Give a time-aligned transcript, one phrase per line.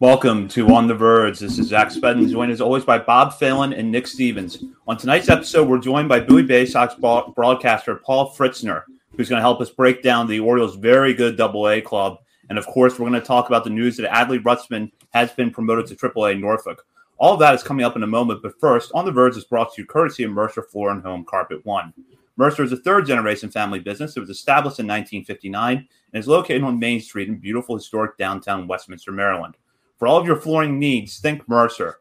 [0.00, 1.40] Welcome to On the Verge.
[1.40, 4.64] This is Zach Spedden, joined as always by Bob Phelan and Nick Stevens.
[4.88, 8.84] On tonight's episode, we're joined by Bowie Bay Sox broadcaster Paul Fritschner,
[9.14, 12.16] who's going to help us break down the Orioles' very good Double A club.
[12.48, 15.50] And of course, we're going to talk about the news that Adley Rutschman has been
[15.50, 16.86] promoted to Triple A Norfolk.
[17.18, 19.74] All that is coming up in a moment, but first, On the Verge is brought
[19.74, 21.92] to you courtesy of Mercer Floor and Home Carpet One.
[22.38, 24.16] Mercer is a third generation family business.
[24.16, 25.86] It was established in 1959 and
[26.18, 29.56] is located on Main Street in beautiful historic downtown Westminster, Maryland.
[30.00, 31.98] For all of your flooring needs, think Mercer.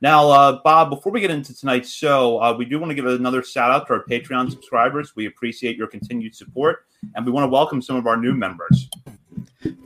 [0.00, 3.04] Now, uh, Bob, before we get into tonight's show, uh, we do want to give
[3.04, 5.14] another shout out to our Patreon subscribers.
[5.14, 8.88] We appreciate your continued support, and we want to welcome some of our new members.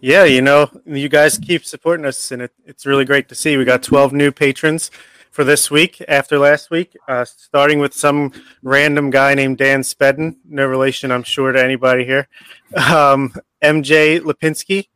[0.01, 3.57] Yeah, you know, you guys keep supporting us, and it, it's really great to see.
[3.57, 4.93] We got 12 new patrons
[5.33, 8.33] for this week after last week, uh, starting with some
[8.63, 10.37] random guy named Dan Spedden.
[10.49, 12.29] No relation, I'm sure, to anybody here.
[12.77, 14.87] Um, MJ Lipinski,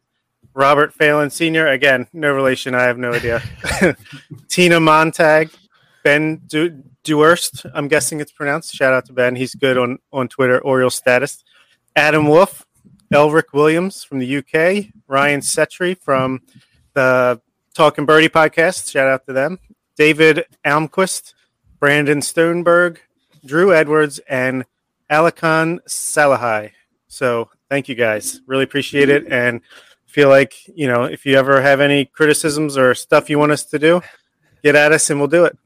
[0.55, 2.75] Robert Phelan Sr., again, no relation.
[2.75, 3.43] I have no idea.
[4.49, 5.51] Tina Montag,
[6.03, 8.75] Ben du- Duerst, I'm guessing it's pronounced.
[8.75, 9.37] Shout out to Ben.
[9.37, 11.43] He's good on, on Twitter, Oriole status.
[11.97, 12.67] Adam Wolf,
[13.13, 16.43] Elric Williams from the UK, Ryan Setry from
[16.95, 17.41] the
[17.75, 18.91] Talking Birdie podcast.
[18.91, 19.59] Shout out to them.
[19.97, 21.35] David Almquist,
[21.79, 22.99] Brandon Stoneberg,
[23.45, 24.65] Drew Edwards, and
[25.11, 26.73] Alakan Salahai.
[27.09, 28.41] So thank you guys.
[28.47, 29.27] Really appreciate it.
[29.31, 29.61] And
[30.11, 33.65] feel like, you know, if you ever have any criticisms or stuff you want us
[33.65, 34.03] to do,
[34.63, 35.57] get at us and we'll do it.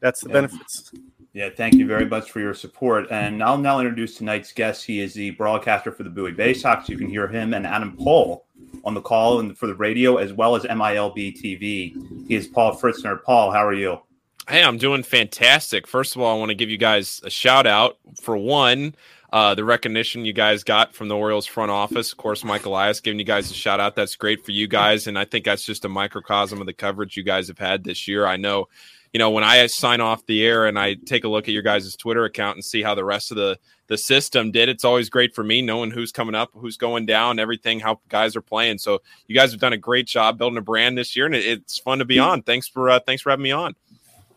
[0.00, 0.34] That's the yeah.
[0.34, 0.92] benefits.
[1.32, 3.06] Yeah, thank you very much for your support.
[3.10, 4.84] And I'll now introduce tonight's guest.
[4.84, 6.88] He is the broadcaster for the Bowie Bay Sox.
[6.88, 8.44] You can hear him and Adam Pohl
[8.84, 12.26] on the call and for the radio as well as MILB TV.
[12.26, 13.16] He is Paul Fritschner.
[13.16, 14.00] Paul, how are you?
[14.48, 15.86] Hey, I'm doing fantastic.
[15.86, 18.96] First of all, I want to give you guys a shout out for one
[19.32, 22.10] uh, the recognition you guys got from the Orioles front office.
[22.10, 23.94] Of course, Mike Elias giving you guys a shout out.
[23.94, 25.06] That's great for you guys.
[25.06, 28.08] And I think that's just a microcosm of the coverage you guys have had this
[28.08, 28.26] year.
[28.26, 28.68] I know,
[29.12, 31.62] you know, when I sign off the air and I take a look at your
[31.62, 35.10] guys' Twitter account and see how the rest of the the system did, it's always
[35.10, 38.78] great for me knowing who's coming up, who's going down, everything, how guys are playing.
[38.78, 41.44] So you guys have done a great job building a brand this year, and it,
[41.44, 42.42] it's fun to be on.
[42.42, 43.74] Thanks for uh, thanks for having me on.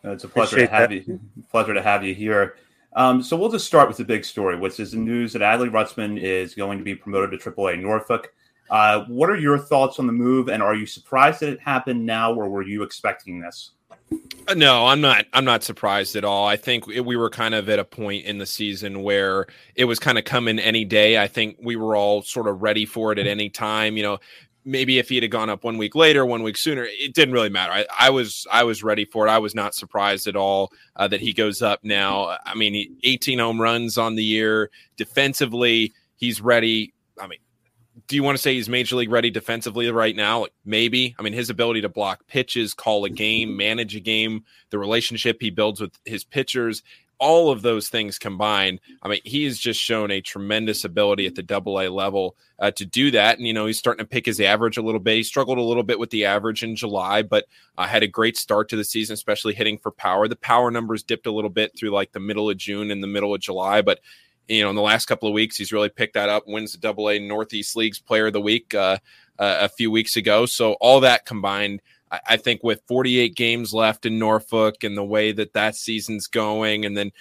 [0.04, 1.08] It's a pleasure Appreciate to have that.
[1.08, 1.20] you.
[1.50, 2.56] Pleasure to have you here.
[2.94, 5.70] Um, so we'll just start with the big story, which is the news that Adley
[5.70, 8.32] Rutschman is going to be promoted to AAA Norfolk.
[8.70, 12.04] Uh, what are your thoughts on the move, and are you surprised that it happened
[12.04, 13.72] now, or were you expecting this?
[14.46, 15.26] Uh, no, I'm not.
[15.32, 16.46] I'm not surprised at all.
[16.46, 19.98] I think we were kind of at a point in the season where it was
[19.98, 21.18] kind of coming any day.
[21.18, 23.96] I think we were all sort of ready for it at any time.
[23.96, 24.18] You know,
[24.64, 27.48] maybe if he had gone up one week later, one week sooner, it didn't really
[27.48, 27.72] matter.
[27.72, 29.30] I, I was I was ready for it.
[29.30, 32.36] I was not surprised at all uh, that he goes up now.
[32.44, 34.70] I mean, 18 home runs on the year.
[34.96, 36.94] Defensively, he's ready.
[37.20, 37.38] I mean,
[38.08, 40.40] do you want to say he's major league ready defensively right now?
[40.40, 41.14] Like maybe.
[41.18, 45.38] I mean, his ability to block pitches, call a game, manage a game, the relationship
[45.40, 46.82] he builds with his pitchers,
[47.18, 51.34] all of those things combined, I mean, he has just shown a tremendous ability at
[51.34, 53.38] the double A level uh, to do that.
[53.38, 55.16] And, you know, he's starting to pick his average a little bit.
[55.16, 57.46] He struggled a little bit with the average in July, but
[57.78, 60.28] uh, had a great start to the season, especially hitting for power.
[60.28, 63.08] The power numbers dipped a little bit through like the middle of June and the
[63.08, 64.00] middle of July, but
[64.48, 66.44] you know, in the last couple of weeks, he's really picked that up.
[66.46, 68.98] Wins the Double A Northeast League's Player of the Week uh,
[69.38, 70.46] uh, a few weeks ago.
[70.46, 71.80] So all that combined,
[72.28, 76.84] I, think with 48 games left in Norfolk and the way that that season's going,
[76.84, 77.12] and then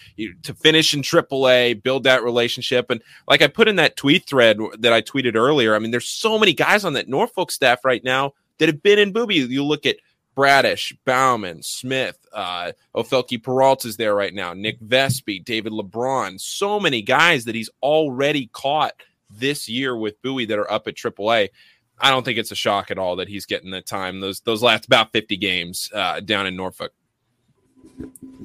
[0.43, 4.59] to finish in AAA, build that relationship, and like I put in that tweet thread
[4.79, 5.75] that I tweeted earlier.
[5.75, 8.99] I mean, there's so many guys on that Norfolk staff right now that have been
[8.99, 9.35] in Bowie.
[9.35, 9.97] You look at
[10.35, 17.01] Bradish, Baumann, Smith, uh, Ofelky Peralta's there right now, Nick Vespi, David LeBron, so many
[17.01, 18.93] guys that he's already caught
[19.29, 21.49] this year with Bowie that are up at AAA.
[21.99, 24.19] I don't think it's a shock at all that he's getting the time.
[24.19, 26.91] Those those last about 50 games uh, down in Norfolk.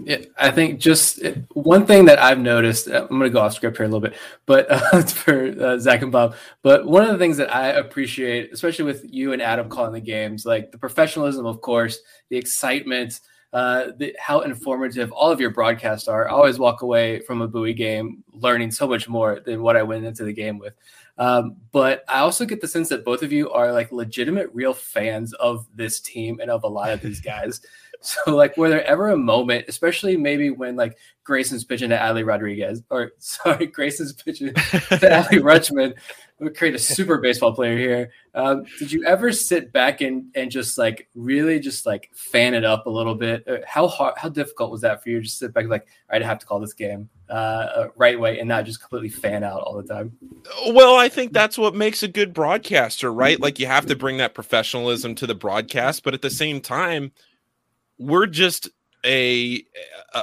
[0.04, 1.20] Yeah, I think just
[1.52, 2.88] one thing that I've noticed.
[2.88, 4.16] Uh, I'm going to go off script here a little bit,
[4.46, 6.36] but uh, for uh, Zach and Bob.
[6.62, 10.00] But one of the things that I appreciate, especially with you and Adam calling the
[10.00, 11.98] games, like the professionalism, of course,
[12.30, 13.20] the excitement,
[13.52, 16.28] uh, the, how informative all of your broadcasts are.
[16.28, 19.82] I always walk away from a Bowie game learning so much more than what I
[19.82, 20.74] went into the game with.
[21.18, 24.72] Um, but I also get the sense that both of you are like legitimate, real
[24.72, 27.60] fans of this team and of a lot of these guys.
[28.24, 32.24] So, like, were there ever a moment, especially maybe when like Grayson's pitching to Adley
[32.24, 35.94] Rodriguez, or sorry, Grayson's pitching to Adley Rutschman,
[36.40, 38.12] would create a super baseball player here.
[38.34, 42.64] Um, did you ever sit back and and just like really just like fan it
[42.64, 43.46] up a little bit?
[43.48, 45.16] Uh, how hard, how difficult was that for you?
[45.16, 47.88] To just sit back like, all right, I have to call this game uh, uh,
[47.96, 50.16] right way, and not just completely fan out all the time.
[50.68, 53.40] Well, I think that's what makes a good broadcaster, right?
[53.40, 57.12] Like you have to bring that professionalism to the broadcast, but at the same time,
[57.98, 58.70] we're just
[59.04, 59.62] a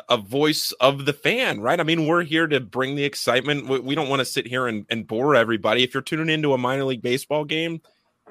[0.10, 1.80] a voice of the fan, right?
[1.80, 3.68] I mean, we're here to bring the excitement.
[3.68, 5.84] We, we don't want to sit here and, and bore everybody.
[5.84, 7.82] If you're tuning into a minor league baseball game,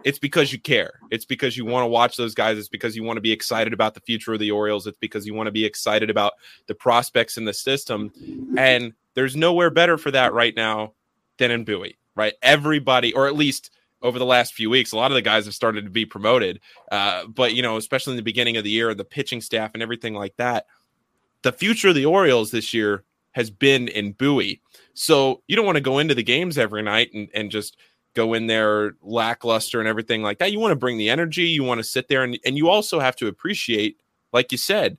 [0.03, 1.01] it's because you care.
[1.11, 2.59] It's because you want to watch those guys.
[2.59, 4.87] It's because you want to be excited about the future of the Orioles.
[4.87, 6.35] It's because you want to be excited about
[6.67, 8.13] the prospects in the system.
[8.59, 10.93] And there's nowhere better for that right now
[11.39, 12.35] than in Bowie, right?
[12.43, 13.71] Everybody, or at least
[14.05, 16.61] over the last few weeks, a lot of the guys have started to be promoted.
[16.93, 19.83] Uh, but you know, especially in the beginning of the year, the pitching staff and
[19.83, 20.67] everything like that,
[21.43, 23.03] the future of the Orioles this year
[23.33, 24.61] has been in Bowie.
[24.93, 27.77] So you don't want to go into the games every night and, and just
[28.15, 30.53] go in there lackluster and everything like that.
[30.53, 31.49] You want to bring the energy.
[31.49, 33.97] You want to sit there and, and you also have to appreciate,
[34.33, 34.99] like you said,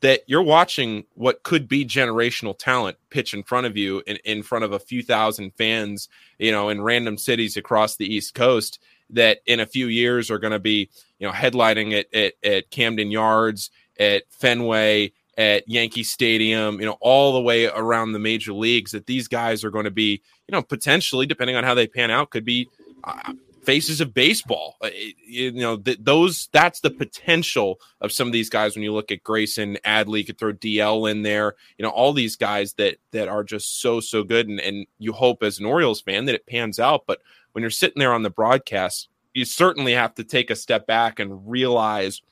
[0.00, 4.42] that you're watching what could be generational talent pitch in front of you in, in
[4.42, 6.08] front of a few thousand fans,
[6.38, 8.78] you know, in random cities across the East Coast
[9.10, 10.88] that in a few years are going to be,
[11.18, 16.96] you know, headlining at, at, at Camden Yards, at Fenway, at Yankee Stadium, you know,
[17.00, 20.52] all the way around the major leagues that these guys are going to be, you
[20.52, 22.68] know, potentially, depending on how they pan out, could be
[23.04, 23.32] uh,
[23.62, 24.76] faces of baseball.
[24.80, 24.90] Uh,
[25.26, 28.74] you know, th- those that's the potential of some of these guys.
[28.74, 31.54] When you look at Grayson, Adley, could throw DL in there.
[31.78, 35.12] You know, all these guys that that are just so so good, and and you
[35.12, 37.04] hope as an Orioles fan that it pans out.
[37.06, 37.20] But
[37.52, 41.18] when you're sitting there on the broadcast, you certainly have to take a step back
[41.18, 42.22] and realize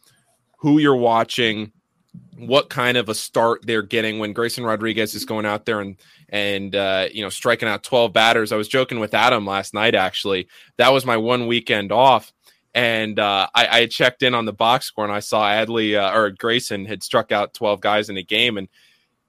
[0.59, 1.73] who you're watching
[2.39, 5.97] what kind of a start they're getting when Grayson Rodriguez is going out there and
[6.29, 8.53] and uh, you know striking out 12 batters.
[8.53, 9.95] I was joking with Adam last night.
[9.95, 12.33] Actually, that was my one weekend off,
[12.75, 16.17] and uh, I, I, checked in on the box score and I saw Adley uh,
[16.17, 18.69] or Grayson had struck out 12 guys in a game, and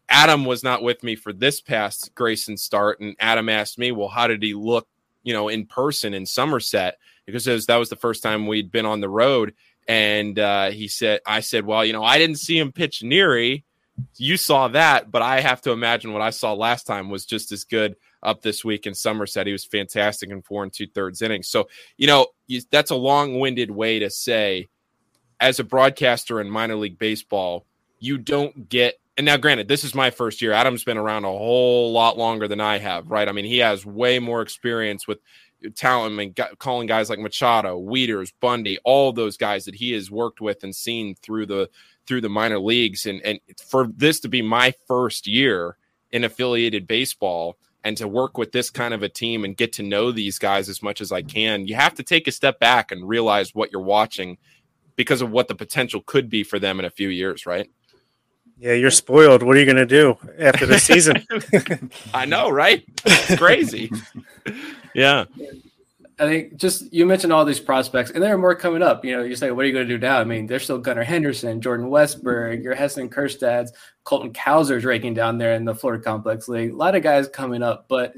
[0.07, 2.99] Adam was not with me for this past Grayson start.
[2.99, 4.87] And Adam asked me, "Well, how did he look?"
[5.23, 8.85] You know, in person in Somerset because was, that was the first time we'd been
[8.85, 9.53] on the road
[9.89, 13.63] and uh, he said, I said, well, you know, I didn't see him pitch Neary.
[14.17, 17.51] You saw that, but I have to imagine what I saw last time was just
[17.51, 19.47] as good up this week in Somerset.
[19.47, 21.49] He was fantastic in four and two thirds innings.
[21.49, 22.27] So, you know,
[22.69, 24.69] that's a long winded way to say,
[25.39, 27.65] as a broadcaster in minor league baseball,
[27.97, 28.99] you don't get.
[29.17, 30.51] And now, granted, this is my first year.
[30.51, 33.27] Adam's been around a whole lot longer than I have, right?
[33.27, 35.17] I mean, he has way more experience with
[35.75, 40.41] talent and calling guys like Machado, Wieters, Bundy, all those guys that he has worked
[40.41, 41.69] with and seen through the
[42.07, 43.05] through the minor leagues.
[43.05, 45.77] And and for this to be my first year
[46.11, 49.83] in affiliated baseball and to work with this kind of a team and get to
[49.83, 52.91] know these guys as much as I can, you have to take a step back
[52.91, 54.37] and realize what you're watching
[54.95, 57.69] because of what the potential could be for them in a few years, right?
[58.59, 59.41] Yeah, you're spoiled.
[59.41, 61.25] What are you going to do after the season?
[62.13, 62.83] I know, right?
[63.05, 63.89] It's crazy.
[64.93, 65.25] yeah.
[66.19, 69.05] I think just you mentioned all these prospects, and there are more coming up.
[69.05, 70.19] You know, you say, what are you going to do now?
[70.19, 73.69] I mean, there's still Gunnar Henderson, Jordan Westburg, your Heston Kjerstads,
[74.03, 76.73] Colton Cowser's raking down there in the Florida Complex League.
[76.73, 78.13] A lot of guys coming up, but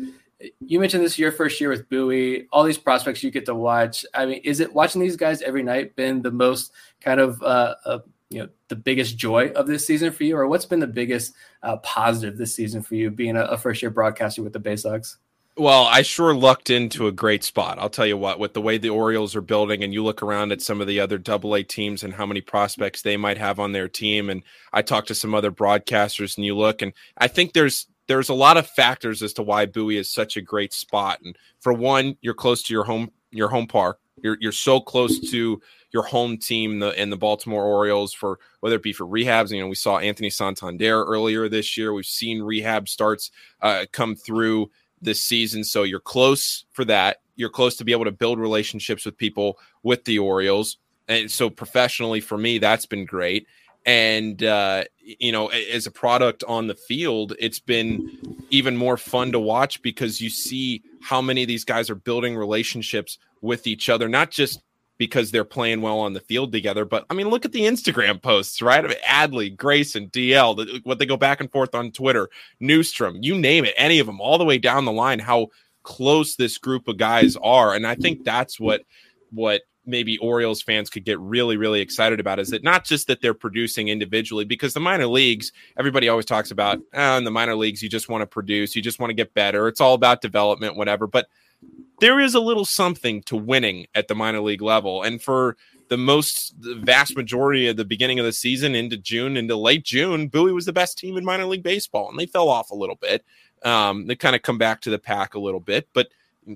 [0.60, 2.48] you mentioned this is your first year with Bowie.
[2.52, 4.04] All these prospects you get to watch.
[4.16, 6.72] I mean, is it watching these guys every night been the most
[7.02, 8.00] kind of uh, uh,
[8.32, 11.34] you know the biggest joy of this season for you, or what's been the biggest
[11.62, 14.76] uh, positive this season for you being a, a first year broadcaster with the Bay
[14.76, 15.18] Sox?
[15.58, 17.78] Well, I sure lucked into a great spot.
[17.78, 20.54] I'll tell you what, with the way the Orioles are building, and you look around
[20.54, 23.60] at some of the other double A teams and how many prospects they might have
[23.60, 24.30] on their team.
[24.30, 28.30] And I talked to some other broadcasters, and you look, and I think there's there's
[28.30, 31.20] a lot of factors as to why Bowie is such a great spot.
[31.24, 34.00] And for one, you're close to your home your home park.
[34.24, 35.62] You're you're so close to
[35.92, 39.52] your home team the and the Baltimore Orioles for whether it be for rehabs.
[39.52, 41.94] You know, we saw Anthony Santander earlier this year.
[41.94, 43.32] We've seen rehab starts
[43.62, 44.72] uh, come through
[45.02, 45.64] this season.
[45.64, 47.22] So you're close for that.
[47.36, 50.78] You're close to be able to build relationships with people with the Orioles.
[51.08, 53.48] And so professionally for me, that's been great.
[53.86, 59.32] And, uh, you know, as a product on the field, it's been even more fun
[59.32, 63.90] to watch because you see how many of these guys are building relationships with each
[63.90, 64.62] other, not just
[65.02, 66.86] because they're playing well on the field together.
[66.86, 68.86] But I mean, look at the Instagram posts, right?
[68.86, 72.30] I mean, Adley, Grayson, DL, what they go back and forth on Twitter,
[72.62, 75.48] Neustrom, you name it, any of them, all the way down the line, how
[75.82, 77.74] close this group of guys are.
[77.74, 78.84] And I think that's what
[79.32, 83.24] what maybe Orioles fans could get really, really excited about is that not just that
[83.24, 87.56] they're producing individually, because the minor leagues, everybody always talks about oh, in the minor
[87.56, 89.68] leagues, you just want to produce, you just want to get better.
[89.68, 91.08] It's all about development, whatever.
[91.08, 91.26] But
[92.02, 95.04] there is a little something to winning at the minor league level.
[95.04, 95.56] And for
[95.88, 99.86] the most, the vast majority of the beginning of the season into June, into late
[99.86, 102.76] June, Bowie was the best team in minor league baseball, and they fell off a
[102.76, 103.24] little bit.
[103.64, 106.08] Um, they kind of come back to the pack a little bit, but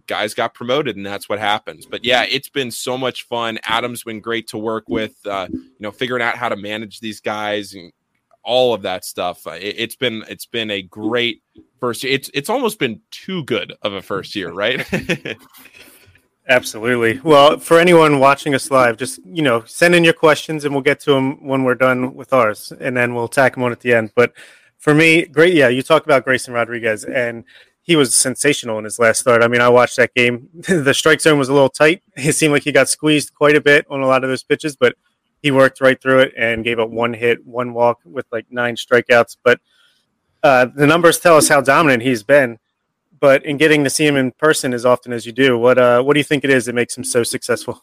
[0.08, 1.86] guys got promoted, and that's what happens.
[1.86, 3.60] But yeah, it's been so much fun.
[3.66, 5.16] Adam's been great to work with.
[5.28, 7.92] Uh, you know, figuring out how to manage these guys and
[8.46, 9.46] all of that stuff.
[9.46, 11.42] Uh, it, has been it's been a great
[11.80, 12.14] first year.
[12.14, 14.88] It's it's almost been too good of a first year, right?
[16.48, 17.20] Absolutely.
[17.24, 20.84] Well, for anyone watching us live, just you know, send in your questions and we'll
[20.84, 23.80] get to them when we're done with ours, and then we'll tack them on at
[23.80, 24.12] the end.
[24.16, 24.34] But
[24.78, 25.56] for me, great.
[25.56, 27.44] Yeah, you talked about Grayson Rodriguez, and
[27.82, 29.44] he was sensational in his last start.
[29.44, 30.50] I mean, I watched that game.
[30.54, 32.04] the strike zone was a little tight.
[32.16, 34.76] It seemed like he got squeezed quite a bit on a lot of those pitches,
[34.76, 34.96] but
[35.46, 38.76] he worked right through it and gave up one hit, one walk with like nine
[38.76, 39.38] strikeouts.
[39.44, 39.60] But
[40.42, 42.58] uh, the numbers tell us how dominant he's been.
[43.20, 46.02] But in getting to see him in person as often as you do, what uh,
[46.02, 47.80] what do you think it is that makes him so successful?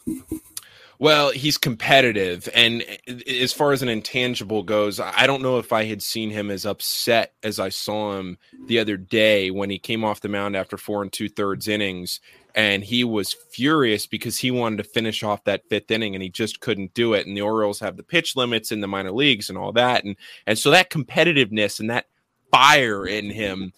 [0.99, 2.85] Well, he's competitive, and
[3.28, 6.66] as far as an intangible goes, I don't know if I had seen him as
[6.66, 10.76] upset as I saw him the other day when he came off the mound after
[10.76, 12.21] four and two thirds innings
[12.54, 16.28] and he was furious because he wanted to finish off that fifth inning and he
[16.28, 17.26] just couldn't do it.
[17.26, 20.04] And the Orioles have the pitch limits in the minor leagues and all that.
[20.04, 20.16] And
[20.47, 22.06] and so that competitiveness and that
[22.50, 23.73] fire in him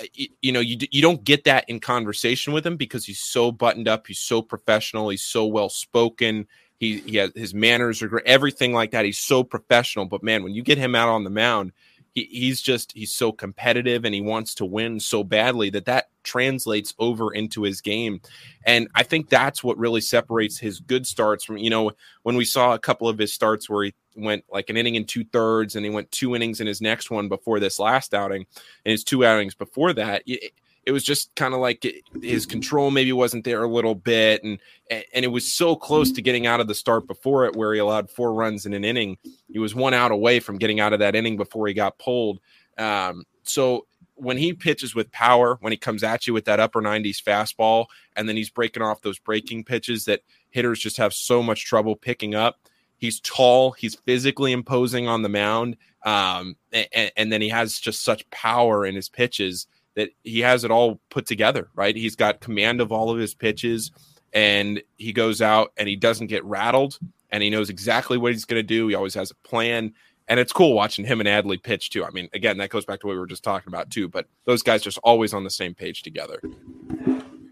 [0.00, 0.04] uh,
[0.42, 3.86] you, know you you don't get that in conversation with him because he's so buttoned
[3.86, 6.44] up he's so professional he's so well spoken
[6.78, 10.04] he he has his manners are great everything like that he's so professional.
[10.04, 11.72] But man when you get him out on the mound
[12.14, 16.08] he, he's just he's so competitive and he wants to win so badly that that
[16.22, 18.20] translates over into his game.
[18.66, 22.44] And i think that's what really separates his good starts from you know when we
[22.44, 25.76] saw a couple of his starts where he went like an inning and two thirds
[25.76, 28.44] and he went two innings in his next one before this last outing
[28.84, 30.52] and his two outings before that it,
[30.88, 31.86] it was just kind of like
[32.22, 34.58] his control maybe wasn't there a little bit and
[34.90, 37.78] and it was so close to getting out of the start before it where he
[37.78, 39.18] allowed four runs in an inning.
[39.52, 42.40] He was one out away from getting out of that inning before he got pulled.
[42.78, 46.80] Um, so when he pitches with power when he comes at you with that upper
[46.80, 47.84] 90s fastball
[48.16, 51.96] and then he's breaking off those breaking pitches that hitters just have so much trouble
[51.96, 52.60] picking up
[52.96, 55.76] he's tall he's physically imposing on the mound
[56.06, 59.66] um, and, and then he has just such power in his pitches
[59.98, 61.96] that he has it all put together, right?
[61.96, 63.90] He's got command of all of his pitches
[64.32, 67.00] and he goes out and he doesn't get rattled
[67.30, 68.86] and he knows exactly what he's going to do.
[68.86, 69.92] He always has a plan.
[70.28, 72.04] And it's cool watching him and Adley pitch too.
[72.04, 74.26] I mean, again, that goes back to what we were just talking about too, but
[74.44, 76.40] those guys just always on the same page together.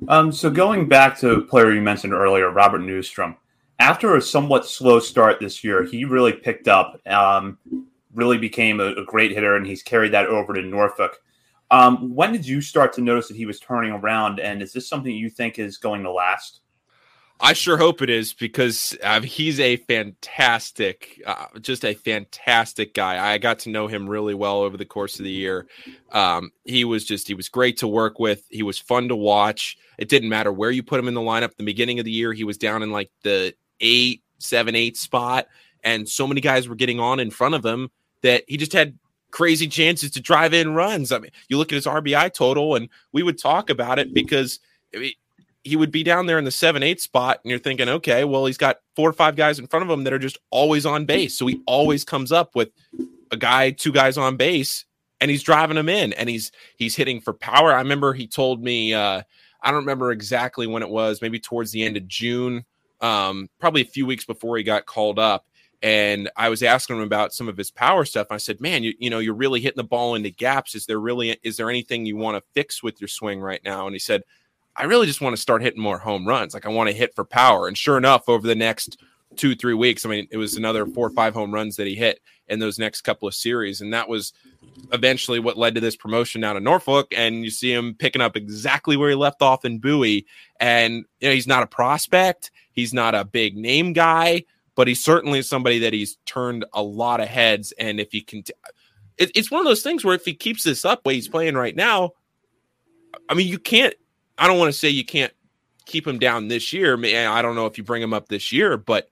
[0.06, 3.34] Um, so going back to a player you mentioned earlier, Robert Neustrom,
[3.80, 7.58] after a somewhat slow start this year, he really picked up, um,
[8.14, 11.18] really became a, a, great hitter, and he's carried that over to Norfolk.
[11.70, 14.40] Um, when did you start to notice that he was turning around?
[14.40, 16.60] And is this something you think is going to last?
[17.38, 23.32] I sure hope it is because uh, he's a fantastic, uh, just a fantastic guy.
[23.32, 25.66] I got to know him really well over the course of the year.
[26.12, 28.42] Um, he was just, he was great to work with.
[28.48, 29.76] He was fun to watch.
[29.98, 31.54] It didn't matter where you put him in the lineup.
[31.56, 35.46] The beginning of the year, he was down in like the eight, seven, eight spot,
[35.84, 37.90] and so many guys were getting on in front of him
[38.22, 38.98] that he just had
[39.36, 41.12] crazy chances to drive in runs.
[41.12, 44.60] I mean, you look at his RBI total, and we would talk about it because
[44.94, 45.12] I mean,
[45.62, 48.46] he would be down there in the seven, eight spot, and you're thinking, okay, well,
[48.46, 51.04] he's got four or five guys in front of him that are just always on
[51.04, 51.36] base.
[51.36, 52.70] So he always comes up with
[53.30, 54.86] a guy, two guys on base
[55.20, 57.72] and he's driving them in and he's he's hitting for power.
[57.72, 59.22] I remember he told me uh
[59.62, 62.64] I don't remember exactly when it was, maybe towards the end of June,
[63.00, 65.46] um, probably a few weeks before he got called up.
[65.82, 68.28] And I was asking him about some of his power stuff.
[68.30, 70.74] I said, "Man, you, you know, you're really hitting the ball into gaps.
[70.74, 73.86] Is there really is there anything you want to fix with your swing right now?"
[73.86, 74.22] And he said,
[74.76, 76.54] "I really just want to start hitting more home runs.
[76.54, 78.98] Like I want to hit for power." And sure enough, over the next
[79.36, 81.94] two three weeks, I mean, it was another four or five home runs that he
[81.94, 84.32] hit in those next couple of series, and that was
[84.92, 87.12] eventually what led to this promotion out of Norfolk.
[87.16, 90.26] And you see him picking up exactly where he left off in Bowie.
[90.60, 94.44] And you know, he's not a prospect, he's not a big name guy,
[94.76, 97.72] but he's certainly somebody that he's turned a lot of heads.
[97.72, 98.44] And if he can,
[99.18, 101.56] it, it's one of those things where if he keeps this up way he's playing
[101.56, 102.12] right now,
[103.28, 103.94] I mean, you can't.
[104.38, 105.32] I don't want to say you can't
[105.86, 106.94] keep him down this year.
[106.94, 109.10] I don't know if you bring him up this year, but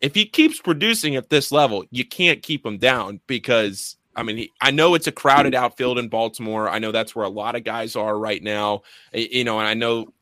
[0.00, 4.36] if he keeps producing at this level, you can't keep him down because I mean,
[4.36, 6.68] he, I know it's a crowded outfield in Baltimore.
[6.68, 8.82] I know that's where a lot of guys are right now.
[9.14, 10.12] You know, and I know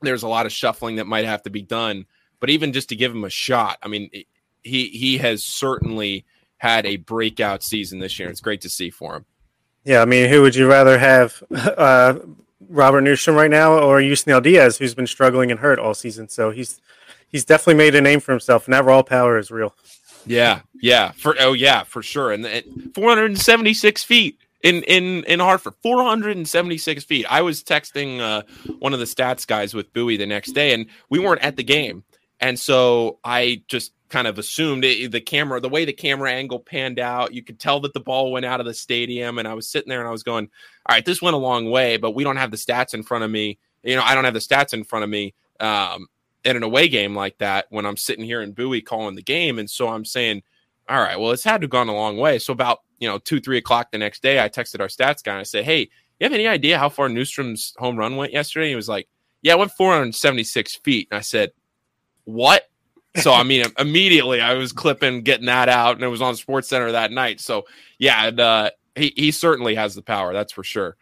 [0.00, 2.06] there's a lot of shuffling that might have to be done.
[2.42, 4.10] But even just to give him a shot, I mean,
[4.64, 6.24] he he has certainly
[6.58, 8.28] had a breakout season this year.
[8.28, 9.24] It's great to see for him.
[9.84, 12.18] Yeah, I mean, who would you rather have, uh,
[12.68, 16.28] Robert Neustrom right now or Yusniel Diaz, who's been struggling and hurt all season?
[16.28, 16.80] So he's
[17.28, 19.76] he's definitely made a name for himself, and that raw power is real.
[20.26, 22.32] Yeah, yeah, for oh yeah, for sure.
[22.32, 22.44] And,
[22.96, 27.24] 476 feet in in in Hartford, 476 feet.
[27.30, 28.42] I was texting uh,
[28.80, 31.62] one of the stats guys with Bowie the next day, and we weren't at the
[31.62, 32.02] game,
[32.42, 36.60] and so I just kind of assumed it, the camera, the way the camera angle
[36.60, 39.54] panned out, you could tell that the ball went out of the stadium, and I
[39.54, 40.50] was sitting there and I was going,
[40.86, 43.24] "All right, this went a long way, but we don't have the stats in front
[43.24, 43.58] of me.
[43.82, 46.08] You know, I don't have the stats in front of me." Um,
[46.44, 49.58] in an away game like that when I'm sitting here in Bowie calling the game.
[49.58, 50.42] And so I'm saying,
[50.88, 52.38] all right, well, it's had to have gone a long way.
[52.38, 55.32] So about, you know, two, three o'clock the next day, I texted our stats guy
[55.32, 58.70] and I said, Hey, you have any idea how far Neustrom's home run went yesterday?
[58.70, 59.08] He was like,
[59.42, 61.08] Yeah, it went 476 feet.
[61.10, 61.52] And I said,
[62.24, 62.68] What?
[63.16, 66.68] So I mean, immediately I was clipping, getting that out, and it was on Sports
[66.68, 67.40] Center that night.
[67.40, 67.66] So
[67.98, 70.96] yeah, and, uh, he he certainly has the power, that's for sure.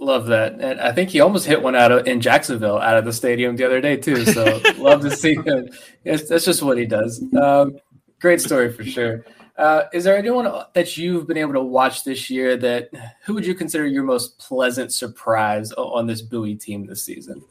[0.00, 3.04] Love that, and I think he almost hit one out of in Jacksonville out of
[3.04, 4.24] the stadium the other day too.
[4.24, 5.68] So love to see him.
[6.04, 7.22] It's, that's just what he does.
[7.34, 7.78] Um,
[8.20, 9.24] great story for sure.
[9.56, 12.90] Uh, is there anyone that you've been able to watch this year that
[13.24, 17.42] who would you consider your most pleasant surprise on this Bowie team this season?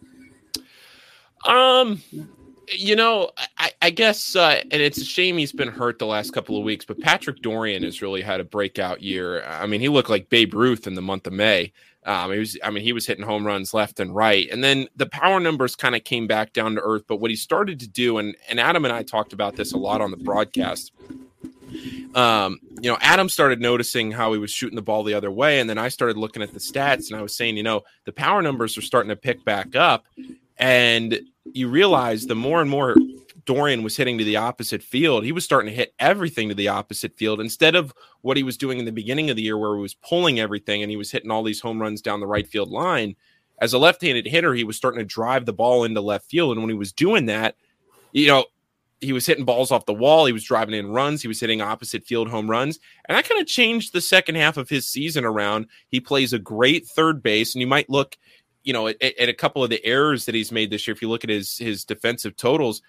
[1.46, 2.02] Um,
[2.72, 6.34] you know, I, I guess, uh, and it's a shame he's been hurt the last
[6.34, 9.44] couple of weeks, but Patrick Dorrian has really had a breakout year.
[9.46, 11.72] I mean, he looked like Babe Ruth in the month of May.
[12.06, 14.88] Um, he was, I mean, he was hitting home runs left and right, and then
[14.96, 17.04] the power numbers kind of came back down to earth.
[17.06, 19.78] But what he started to do, and and Adam and I talked about this a
[19.78, 20.94] lot on the broadcast.
[22.16, 25.60] Um, you know, Adam started noticing how he was shooting the ball the other way,
[25.60, 28.14] and then I started looking at the stats, and I was saying, you know, the
[28.14, 30.06] power numbers are starting to pick back up,
[30.58, 31.20] and
[31.54, 32.96] you realize the more and more
[33.46, 36.68] Dorrian was hitting to the opposite field, he was starting to hit everything to the
[36.68, 39.76] opposite field instead of what he was doing in the beginning of the year, where
[39.76, 42.48] he was pulling everything and he was hitting all these home runs down the right
[42.48, 43.16] field line.
[43.60, 46.52] As a left handed hitter, he was starting to drive the ball into left field.
[46.52, 47.56] And when he was doing that,
[48.12, 48.46] you know,
[49.00, 50.26] he was hitting balls off the wall.
[50.26, 51.22] He was driving in runs.
[51.22, 52.80] He was hitting opposite field home runs.
[53.08, 55.68] And that kind of changed the second half of his season around.
[55.90, 57.54] He plays a great third base.
[57.54, 58.18] And you might look,
[58.68, 60.94] you know, at, at, a couple of the errors that he's made this year.
[60.94, 62.82] If you look at his his defensive totals,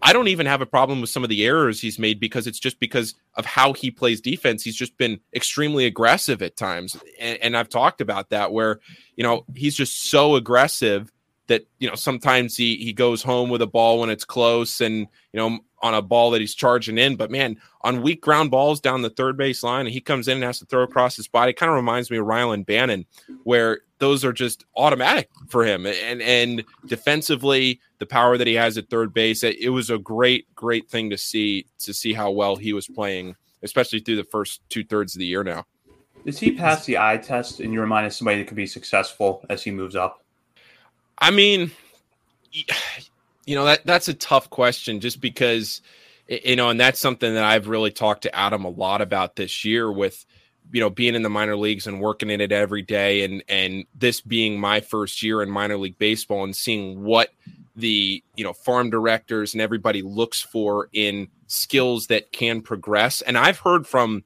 [0.00, 2.60] I don't even have a problem with some of the errors he's made because it's
[2.60, 4.62] just because of how he plays defense.
[4.62, 6.96] He's just been extremely aggressive at times.
[7.18, 8.78] And, and, I've talked about that where,
[9.16, 11.12] you know, he's just so aggressive
[11.48, 15.08] that, you know, sometimes he, he goes home with a ball when it's close and,
[15.32, 17.16] you know, on a ball that he's charging in.
[17.16, 20.36] But man, on weak ground balls down the third base line, and he comes in
[20.36, 23.04] and has to throw across his body, kind of reminds me of Rylan Bannon,
[23.42, 25.86] where those are just automatic for him.
[25.86, 29.98] And and defensively, the power that he has at third base, it, it was a
[29.98, 34.24] great, great thing to see to see how well he was playing, especially through the
[34.24, 35.64] first two thirds of the year now.
[36.24, 39.44] Does he pass the eye test in your mind as somebody that could be successful
[39.48, 40.22] as he moves up?
[41.18, 41.70] I mean,
[42.52, 45.80] you know that that's a tough question, just because
[46.28, 49.64] you know, and that's something that I've really talked to Adam a lot about this
[49.64, 50.24] year with
[50.72, 53.84] you know being in the minor leagues and working in it every day and and
[53.94, 57.30] this being my first year in minor league baseball and seeing what
[57.76, 63.22] the you know farm directors and everybody looks for in skills that can progress.
[63.22, 64.24] And i've heard from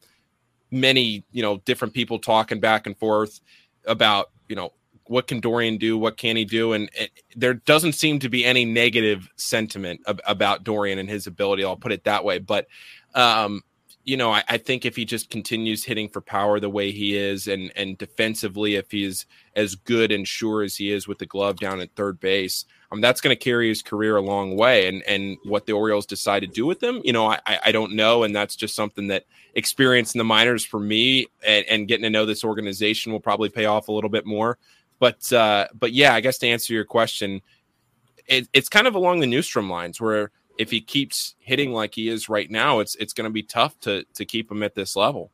[0.70, 3.40] many you know different people talking back and forth
[3.86, 4.72] about you know
[5.06, 5.98] what can dorrian do?
[5.98, 6.72] What can he do?
[6.72, 11.26] And it, there doesn't seem to be any negative sentiment ab- about dorrian and his
[11.26, 12.38] ability i'll put it that way.
[12.38, 12.66] But
[13.14, 13.62] um
[14.04, 17.16] you know, I, I, think if he just continues hitting for power the way he
[17.16, 21.26] is, and and defensively, if he's as good and sure as he is with the
[21.26, 24.88] glove down at third base, um, that's going to carry his career a long way.
[24.88, 27.92] And and what the Orioles decide to do with him, you know, I I don't
[27.92, 32.04] know, and that's just something that experience in the minors for me, and, and getting
[32.04, 34.58] to know this organization will probably pay off a little bit more.
[34.98, 37.40] But uh, but yeah, I guess to answer your question,
[38.26, 42.08] it, it's kind of along the Neustrom lines where if he keeps hitting like he
[42.08, 44.96] is right now, it's it's going to be tough to to keep him at this
[44.96, 45.30] level.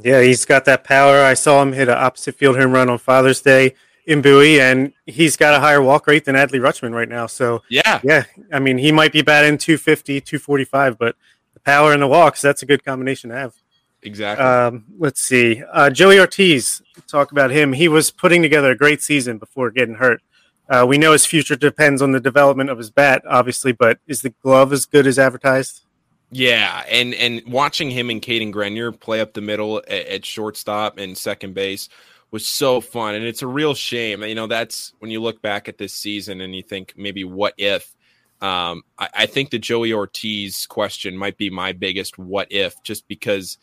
[0.00, 1.22] Yeah, he's got that power.
[1.22, 3.74] I saw him hit an opposite field home run on Father's Day
[4.06, 7.26] in Bowie, and he's got a higher walk rate than Adley Rutschman right now.
[7.26, 8.24] So yeah, yeah.
[8.52, 11.16] I mean, he might be batting 250, 245, but
[11.54, 13.54] the power and the walks, that's a good combination to have.
[14.02, 14.46] Exactly.
[14.46, 15.62] Um, let's see.
[15.72, 17.72] Uh, Joey Ortiz, talk about him.
[17.72, 20.22] He was putting together a great season before getting hurt.
[20.68, 24.20] Uh, we know his future depends on the development of his bat, obviously, but is
[24.20, 25.82] the glove as good as advertised?
[26.30, 30.98] Yeah, and and watching him and Cadyn Grenier play up the middle at, at, shortstop
[30.98, 31.88] and second base
[32.30, 34.22] was so fun, and it's a real shame.
[34.22, 37.54] You know, that's when you look back at this season and you think maybe what
[37.56, 37.94] if.
[38.42, 43.08] Um, I, I think the Joey Ortiz question might be my biggest what if, just
[43.08, 43.56] because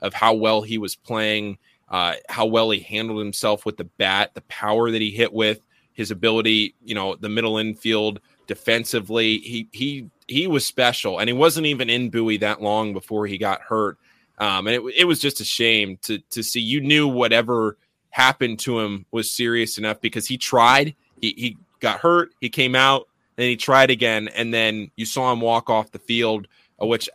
[0.00, 4.32] of how well he was playing, uh, how well he handled himself with the bat,
[4.34, 5.60] the power that he hit with
[5.98, 9.38] his ability, you know, the middle infield defensively.
[9.38, 13.36] He he he was special, and he wasn't even in Bowie that long before he
[13.36, 13.98] got hurt.
[14.38, 16.60] Um, and it, it was just a shame to to see.
[16.60, 17.76] You knew whatever
[18.10, 20.94] happened to him was serious enough because he tried.
[21.20, 22.30] He he got hurt.
[22.40, 25.98] He came out, and he tried again, and then you saw him walk off the
[25.98, 26.46] field,
[26.78, 27.10] which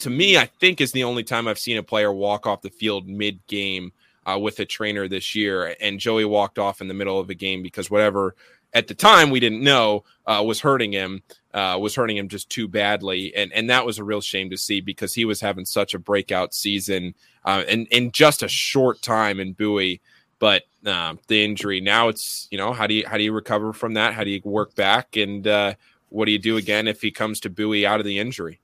[0.00, 2.68] to me I think is the only time I've seen a player walk off the
[2.68, 3.92] field mid game
[4.26, 7.34] uh, with a trainer this year, and Joey walked off in the middle of the
[7.34, 8.34] game because whatever
[8.74, 11.22] at the time we didn't know uh, was hurting him
[11.54, 14.58] uh, was hurting him just too badly, and and that was a real shame to
[14.58, 17.14] see because he was having such a breakout season
[17.46, 20.02] uh, and in just a short time in Bowie.
[20.38, 23.72] But um, the injury now it's you know how do you how do you recover
[23.72, 24.12] from that?
[24.12, 25.74] How do you work back and uh,
[26.10, 28.60] what do you do again if he comes to Bowie out of the injury?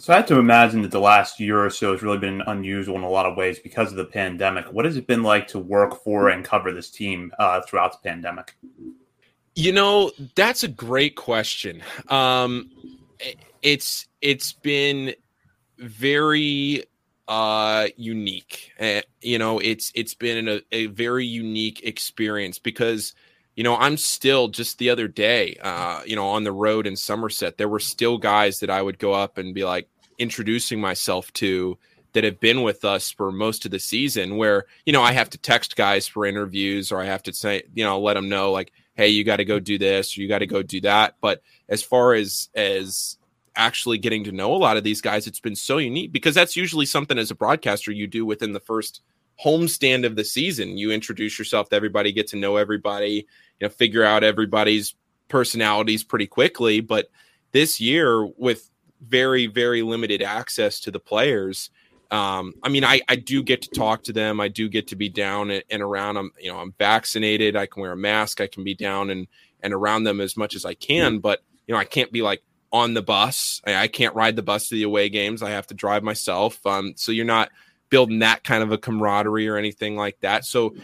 [0.00, 2.94] So I have to imagine that the last year or so has really been unusual
[2.94, 4.72] in a lot of ways because of the pandemic.
[4.72, 8.08] What has it been like to work for and cover this team uh, throughout the
[8.08, 8.56] pandemic?
[9.56, 11.82] You know, that's a great question.
[12.10, 12.70] Um,
[13.60, 15.14] it's it's been
[15.78, 16.84] very
[17.26, 18.70] uh, unique.
[18.78, 23.14] Uh, you know, it's it's been a, a very unique experience because
[23.58, 26.94] you know, I'm still just the other day, uh, you know, on the road in
[26.94, 31.32] Somerset, there were still guys that I would go up and be like introducing myself
[31.32, 31.76] to
[32.12, 35.28] that have been with us for most of the season where, you know, I have
[35.30, 38.52] to text guys for interviews or I have to say, you know, let them know
[38.52, 41.16] like, hey, you got to go do this or you got to go do that.
[41.20, 43.18] But as far as, as,
[43.56, 46.54] actually getting to know a lot of these guys it's been so unique because that's
[46.54, 49.00] usually something as a broadcaster you do within the first
[49.42, 50.78] homestand of the season.
[50.78, 53.26] You introduce yourself to everybody, get to know everybody,
[53.60, 54.94] you know, figure out everybody's
[55.28, 56.80] personalities pretty quickly.
[56.80, 57.10] But
[57.52, 58.70] this year, with
[59.00, 61.70] very, very limited access to the players,
[62.10, 64.40] um, I mean, I, I do get to talk to them.
[64.40, 66.32] I do get to be down and, and around them.
[66.38, 67.54] You know, I'm vaccinated.
[67.54, 68.40] I can wear a mask.
[68.40, 69.26] I can be down and
[69.60, 71.18] and around them as much as I can.
[71.18, 73.60] But you know, I can't be like on the bus.
[73.66, 75.42] I, I can't ride the bus to the away games.
[75.42, 76.64] I have to drive myself.
[76.66, 77.50] Um, so you're not
[77.90, 80.44] building that kind of a camaraderie or anything like that.
[80.44, 80.74] So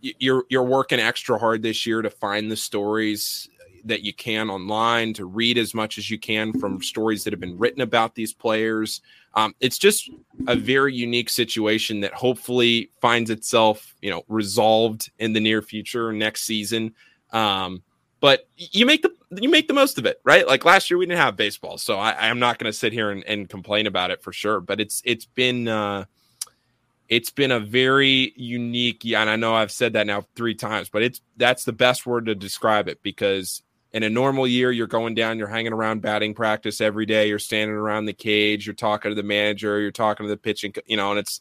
[0.00, 3.48] you're you're working extra hard this year to find the stories
[3.84, 7.40] that you can online to read as much as you can from stories that have
[7.40, 9.02] been written about these players.
[9.34, 10.10] Um, it's just
[10.46, 16.12] a very unique situation that hopefully finds itself, you know, resolved in the near future
[16.12, 16.94] next season.
[17.32, 17.82] Um,
[18.20, 19.12] but you make the
[19.42, 20.46] you make the most of it, right?
[20.46, 23.10] Like last year we didn't have baseball, so I, am not going to sit here
[23.10, 24.60] and, and, complain about it for sure.
[24.60, 26.06] But it's it's been uh,
[27.08, 30.88] it's been a very unique yeah and i know i've said that now three times
[30.88, 33.62] but it's that's the best word to describe it because
[33.92, 37.38] in a normal year you're going down you're hanging around batting practice every day you're
[37.38, 40.96] standing around the cage you're talking to the manager you're talking to the pitching you
[40.96, 41.40] know and it's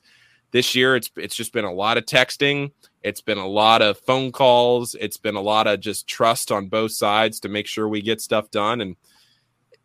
[0.51, 2.71] this year it's it's just been a lot of texting
[3.01, 6.67] it's been a lot of phone calls it's been a lot of just trust on
[6.67, 8.95] both sides to make sure we get stuff done and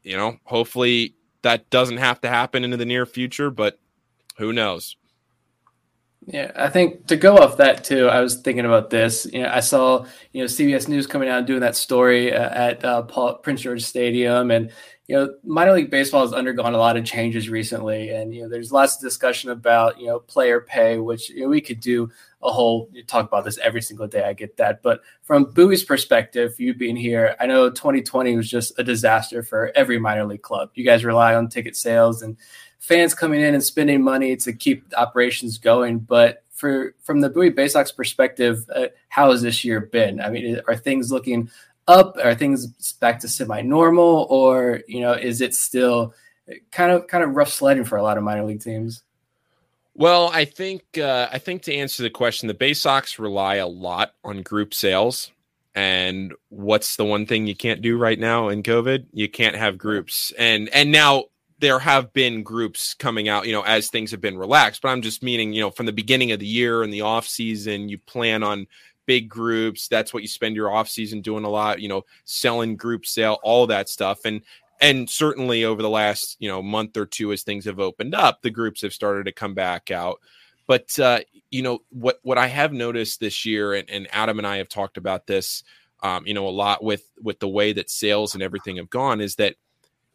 [0.03, 3.79] you know hopefully that doesn't have to happen into the near future but
[4.37, 4.97] who knows
[6.31, 9.27] yeah, I think to go off that too, I was thinking about this.
[9.33, 12.51] You know, I saw you know CBS News coming out and doing that story uh,
[12.51, 14.71] at uh, Paul, Prince George Stadium, and
[15.07, 18.49] you know minor league baseball has undergone a lot of changes recently, and you know
[18.51, 22.11] there's lots of discussion about you know player pay, which you know, we could do
[22.43, 24.25] a whole talk about this every single day.
[24.25, 28.79] I get that, but from Bowie's perspective, you being here, I know 2020 was just
[28.79, 30.73] a disaster for every minor league club.
[30.75, 32.37] You guys rely on ticket sales and
[32.79, 35.99] fans coming in and spending money to keep operations going.
[35.99, 40.21] But for from the Bowie Bay Sox perspective, uh, how has this year been?
[40.21, 41.51] I mean, are things looking
[41.87, 42.17] up?
[42.23, 46.15] Are things back to semi-normal, or you know, is it still
[46.71, 49.03] kind of kind of rough sledding for a lot of minor league teams?
[49.95, 53.67] Well, I think uh, I think to answer the question, the Bay Sox rely a
[53.67, 55.31] lot on group sales.
[55.75, 59.07] And what's the one thing you can't do right now in COVID?
[59.13, 60.33] You can't have groups.
[60.37, 61.25] And and now
[61.59, 64.83] there have been groups coming out, you know, as things have been relaxed.
[64.83, 67.27] But I'm just meaning, you know, from the beginning of the year and the off
[67.27, 68.67] season, you plan on
[69.07, 69.89] big groups.
[69.89, 73.39] That's what you spend your off season doing a lot, you know, selling group sale,
[73.43, 74.21] all that stuff.
[74.25, 74.43] And
[74.81, 78.43] and certainly over the last, you know, month or two as things have opened up,
[78.43, 80.21] the groups have started to come back out.
[80.69, 84.47] But uh, you know, what what I have noticed this year, and, and Adam and
[84.47, 85.65] I have talked about this
[86.03, 89.21] um, you know, a lot with with the way that sales and everything have gone
[89.21, 89.57] is that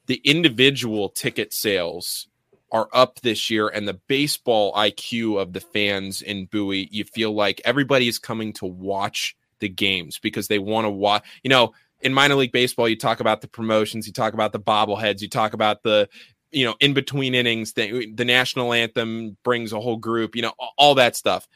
[0.08, 2.28] the individual ticket sales
[2.72, 7.32] are up this year and the baseball IQ of the fans in Bowie, you feel
[7.34, 11.74] like everybody is coming to watch the games because they want to watch, you know,
[12.02, 15.30] in minor league baseball, you talk about the promotions, you talk about the bobbleheads, you
[15.30, 16.10] talk about the,
[16.52, 20.54] you know, in between innings, the, the national anthem brings a whole group, you know,
[20.78, 21.48] all that stuff.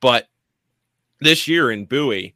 [0.00, 0.28] But
[1.20, 2.34] this year in Bowie,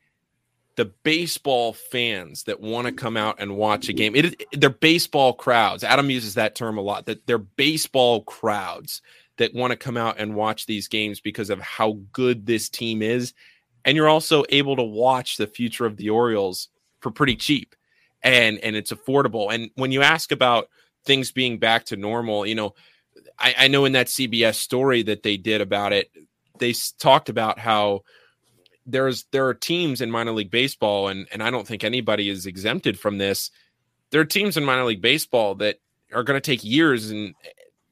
[0.81, 4.17] the baseball fans that want to come out and watch a game.
[4.17, 5.85] It, they're baseball crowds.
[5.85, 7.05] Adam uses that term a lot.
[7.05, 9.03] That they're baseball crowds
[9.37, 13.03] that want to come out and watch these games because of how good this team
[13.03, 13.35] is.
[13.85, 16.69] And you're also able to watch the future of the Orioles
[17.01, 17.77] for pretty cheap
[18.23, 19.53] and and it's affordable.
[19.53, 20.71] And when you ask about
[21.05, 22.75] things being back to normal, you know,
[23.39, 26.11] I, I know in that CBS story that they did about it,
[26.59, 28.01] they talked about how
[28.91, 32.47] there's there are teams in minor league baseball, and and I don't think anybody is
[32.47, 33.51] exempted from this.
[34.11, 35.79] There are teams in minor league baseball that
[36.13, 37.35] are going to take years and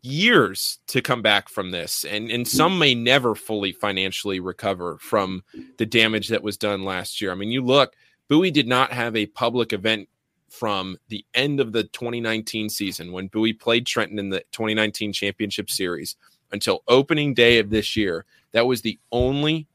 [0.03, 5.43] years to come back from this and and some may never fully financially recover from
[5.77, 7.33] the damage that was done last year.
[7.33, 7.95] I mean, you look,
[8.29, 10.09] Bowie did not have a public event
[10.49, 15.69] from the end of the 2019 season when Bowie played Trenton in the 2019 championship
[15.69, 16.17] series
[16.53, 18.25] until opening day of this year.
[18.53, 19.67] That was the only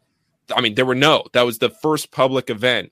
[0.55, 2.91] I mean, there were no, that was the first public event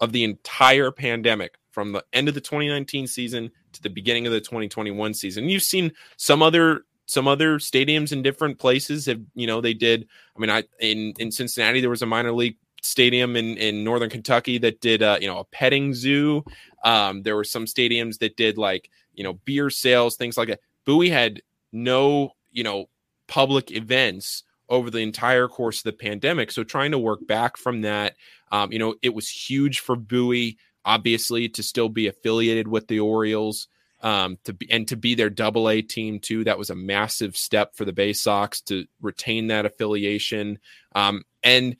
[0.00, 4.32] of the entire pandemic from the end of the 2019 season to the beginning of
[4.32, 5.48] the 2021 season.
[5.48, 10.08] You've seen some other some other stadiums in different places have, you know, they did.
[10.36, 14.10] I mean, I in in Cincinnati there was a minor league stadium in in northern
[14.10, 16.44] Kentucky that did uh, you know, a petting zoo.
[16.84, 20.60] Um, there were some stadiums that did like, you know, beer sales, things like that.
[20.84, 21.42] Bowie had
[21.72, 22.86] no, you know,
[23.26, 26.50] public events over the entire course of the pandemic.
[26.50, 28.16] So trying to work back from that,
[28.50, 33.00] um, you know, it was huge for Bowie, obviously, to still be affiliated with the
[33.00, 33.68] Orioles.
[34.00, 37.38] Um, to be and to be their double A team too, that was a massive
[37.38, 40.58] step for the Bay Sox to retain that affiliation.
[40.94, 41.76] Um, and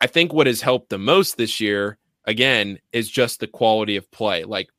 [0.00, 4.10] I think what has helped the most this year, again, is just the quality of
[4.10, 4.44] play.
[4.44, 4.70] Like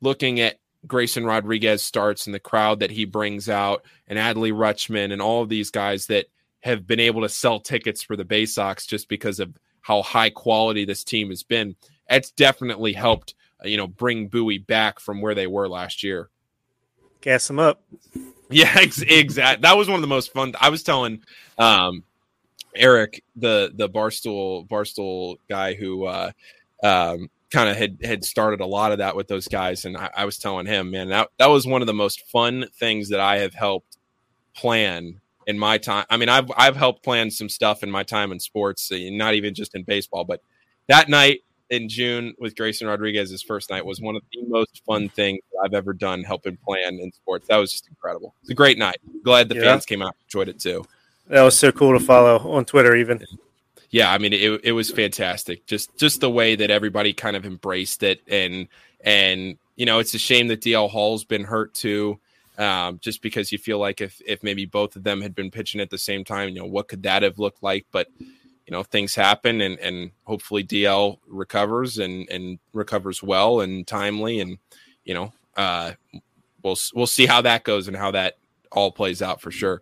[0.00, 5.12] looking at Grayson Rodriguez starts and the crowd that he brings out, and Adley Rutschman
[5.12, 6.26] and all of these guys that
[6.60, 10.30] have been able to sell tickets for the Bay Sox just because of how high
[10.30, 11.74] quality this team has been.
[12.08, 16.28] It's definitely helped, uh, you know, bring Bowie back from where they were last year.
[17.20, 17.82] Gas them up.
[18.52, 19.62] Yeah, ex- exactly.
[19.62, 20.54] That was one of the most fun.
[20.60, 21.22] I was telling
[21.56, 22.02] um,
[22.74, 26.32] Eric, the the barstool barstool guy who uh,
[26.82, 30.10] um, kind of had had started a lot of that with those guys, and I,
[30.16, 33.20] I was telling him, man, that that was one of the most fun things that
[33.20, 33.98] I have helped
[34.52, 35.20] plan
[35.50, 36.06] in my time.
[36.08, 39.34] I mean, I've I've helped plan some stuff in my time in sports, uh, not
[39.34, 40.40] even just in baseball, but
[40.88, 45.08] that night in June with Grayson Rodriguez's first night was one of the most fun
[45.08, 47.48] things I've ever done helping plan in sports.
[47.48, 48.34] That was just incredible.
[48.40, 48.98] It's a great night.
[49.24, 49.62] Glad the yeah.
[49.62, 50.84] fans came out enjoyed it too.
[51.26, 53.24] That was so cool to follow on Twitter even.
[53.90, 55.66] Yeah, I mean it it was fantastic.
[55.66, 58.68] Just just the way that everybody kind of embraced it and
[59.02, 62.20] and you know, it's a shame that DL Hall's been hurt too
[62.60, 65.80] um, just because you feel like if if maybe both of them had been pitching
[65.80, 67.86] at the same time, you know, what could that have looked like?
[67.90, 73.86] But you know, things happen, and and hopefully DL recovers and and recovers well and
[73.86, 74.58] timely, and
[75.04, 75.92] you know, uh,
[76.62, 78.36] we'll we'll see how that goes and how that
[78.70, 79.80] all plays out for sure.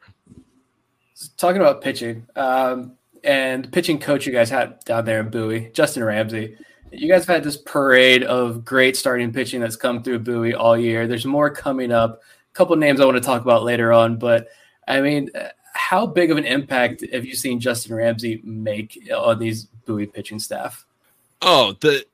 [1.36, 2.92] Talking about pitching, um,
[3.24, 6.56] and pitching coach you guys had down there in Bowie, Justin Ramsey.
[6.92, 10.78] You guys have had this parade of great starting pitching that's come through Bowie all
[10.78, 11.08] year.
[11.08, 14.48] There's more coming up couple names I want to talk about later on, but
[14.86, 19.22] I mean, uh, how big of an impact have you seen Justin Ramsey make uh,
[19.22, 20.84] on these Bowie pitching staff?
[21.40, 22.04] Oh, the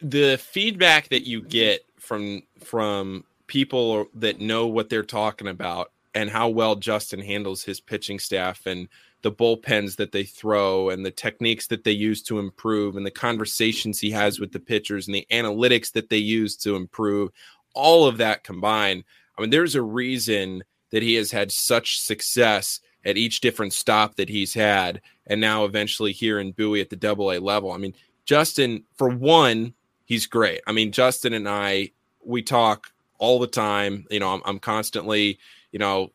[0.00, 6.30] the feedback that you get from from people that know what they're talking about and
[6.30, 8.88] how well Justin handles his pitching staff and
[9.22, 13.10] the bullpens that they throw and the techniques that they use to improve and the
[13.10, 17.30] conversations he has with the pitchers and the analytics that they use to improve
[17.74, 19.04] all of that combined
[19.36, 24.14] i mean there's a reason that he has had such success at each different stop
[24.16, 27.76] that he's had and now eventually here in bowie at the double a level i
[27.76, 29.72] mean justin for one
[30.04, 31.90] he's great i mean justin and i
[32.24, 35.38] we talk all the time you know i'm, I'm constantly
[35.72, 36.12] you know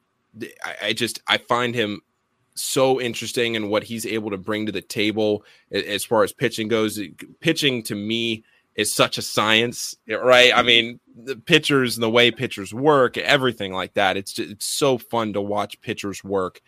[0.64, 2.02] I, I just i find him
[2.60, 6.34] so interesting and in what he's able to bring to the table as far as
[6.34, 7.00] pitching goes.
[7.40, 8.44] Pitching to me
[8.78, 10.56] is such a science, right?
[10.56, 14.16] I mean, the pitchers and the way pitchers work, everything like that.
[14.16, 16.62] It's just, it's so fun to watch pitchers work,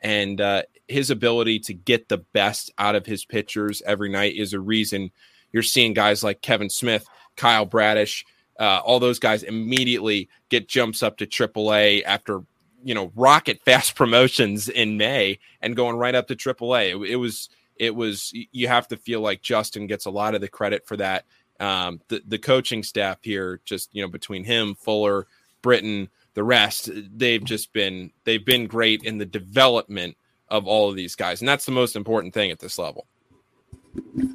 [0.00, 4.52] and uh, his ability to get the best out of his pitchers every night is
[4.52, 5.10] a reason
[5.52, 8.24] you're seeing guys like Kevin Smith, Kyle Bradish.
[8.58, 12.42] Uh, all those guys immediately get jumps up to AAA after
[12.84, 16.90] you know rocket fast promotions in May and going right up to AAA.
[16.90, 20.40] It, it was it was you have to feel like Justin gets a lot of
[20.40, 21.24] the credit for that.
[21.60, 25.26] Um, the the coaching staff here, just you know, between him, Fuller,
[25.62, 30.16] Britton, the rest, they've just been they've been great in the development
[30.48, 33.06] of all of these guys, and that's the most important thing at this level.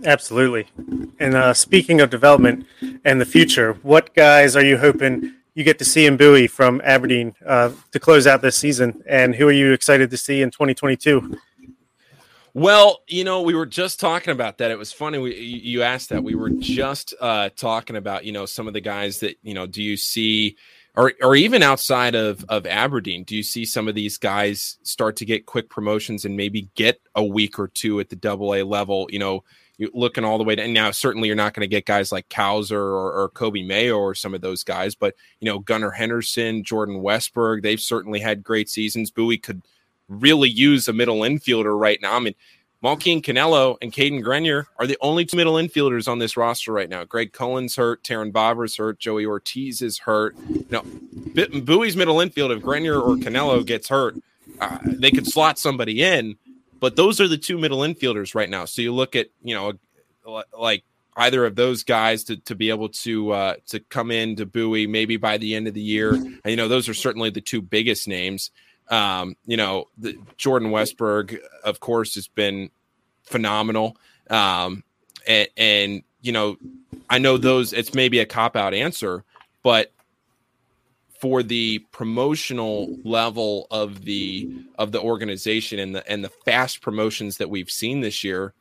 [0.03, 0.67] Absolutely.
[1.19, 2.65] And uh, speaking of development
[3.05, 6.81] and the future, what guys are you hoping you get to see in Bowie from
[6.83, 9.03] Aberdeen uh, to close out this season?
[9.07, 11.37] And who are you excited to see in 2022?
[12.53, 14.71] Well, you know, we were just talking about that.
[14.71, 16.23] It was funny we, you asked that.
[16.23, 19.65] We were just uh, talking about, you know, some of the guys that, you know,
[19.65, 20.57] do you see,
[20.95, 25.15] or or even outside of of Aberdeen, do you see some of these guys start
[25.17, 28.63] to get quick promotions and maybe get a week or two at the Double A
[28.63, 29.07] level?
[29.09, 29.43] You know,
[29.93, 32.27] looking all the way to and now certainly you're not going to get guys like
[32.27, 36.63] Cowser or, or Coby Mayo or some of those guys, but you know Gunnar Henderson,
[36.63, 39.11] Jordan Westburg, they've certainly had great seasons.
[39.11, 39.61] Bowie could
[40.11, 42.15] really use a middle infielder right now.
[42.15, 42.35] I mean,
[42.83, 46.89] Malquin Canelo and Cadyn Grenier are the only two middle infielders on this roster right
[46.89, 47.03] now.
[47.03, 50.35] Greg Cullen's hurt, Terrin Vavra's hurt, Joey Ortiz is hurt.
[50.71, 50.83] Know,
[51.61, 54.15] Bowie's middle infield, if Grenier or Canelo gets hurt,
[54.59, 56.37] uh, they could slot somebody in
[56.81, 58.65] but those are the two middle infielders right now.
[58.65, 59.73] So you look at, you know,
[60.57, 60.83] like
[61.15, 64.87] either of those guys to, to be able to uh, to come in to Bowie
[64.87, 66.15] maybe by the end of the year.
[66.15, 68.51] And, you know, those are certainly the two biggest names.
[68.89, 72.71] Um, you know, the, Jordan Westburg, of course, has been
[73.23, 73.97] phenomenal.
[74.29, 74.83] Um,
[75.27, 76.57] and, and, you know,
[77.09, 79.23] I know those, it's maybe a cop out answer,
[79.63, 79.91] but
[81.21, 87.37] for the promotional level of the of the organization and the and the fast promotions
[87.37, 88.55] that we've seen this year,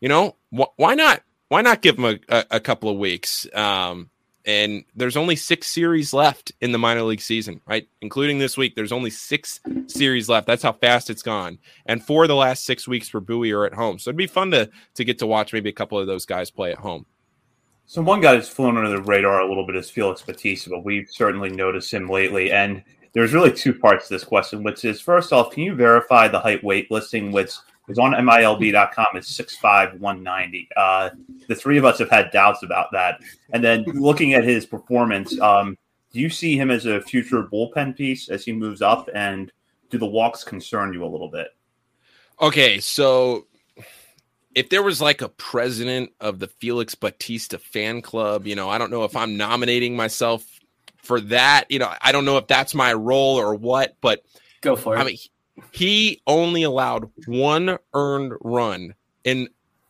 [0.00, 1.22] you know, wh- why not?
[1.48, 3.48] Why not give them a, a, a couple of weeks?
[3.52, 4.10] Um,
[4.44, 7.88] and there's only six series left in the minor league season, right?
[8.00, 10.46] Including this week, there's only six series left.
[10.46, 11.58] That's how fast it's gone.
[11.86, 14.26] And four of the last six weeks for Bowie are at home, so it'd be
[14.26, 17.06] fun to to get to watch maybe a couple of those guys play at home.
[17.86, 20.84] So one guy that's flown under the radar a little bit is Felix Bautista, but
[20.84, 22.52] we've certainly noticed him lately.
[22.52, 22.82] And
[23.14, 26.38] there's really two parts to this question, which is first off, can you verify the
[26.38, 27.52] height weight listing, which
[27.88, 30.68] is on MILB.com It's 6'5", 190.
[30.76, 31.10] Uh,
[31.48, 33.20] the three of us have had doubts about that.
[33.52, 35.76] And then looking at his performance, um,
[36.12, 39.08] do you see him as a future bullpen piece as he moves up?
[39.14, 39.52] And
[39.90, 41.48] do the walks concern you a little bit?
[42.40, 43.46] Okay, so
[44.54, 48.78] if there was like a president of the Felix Bautista fan club, you know, I
[48.78, 50.44] don't know if I'm nominating myself
[51.02, 51.64] for that.
[51.68, 54.24] You know, I don't know if that's my role or what, but
[54.60, 55.00] go for it.
[55.00, 55.16] I mean,
[55.72, 58.94] he only allowed one earned run
[59.24, 59.48] in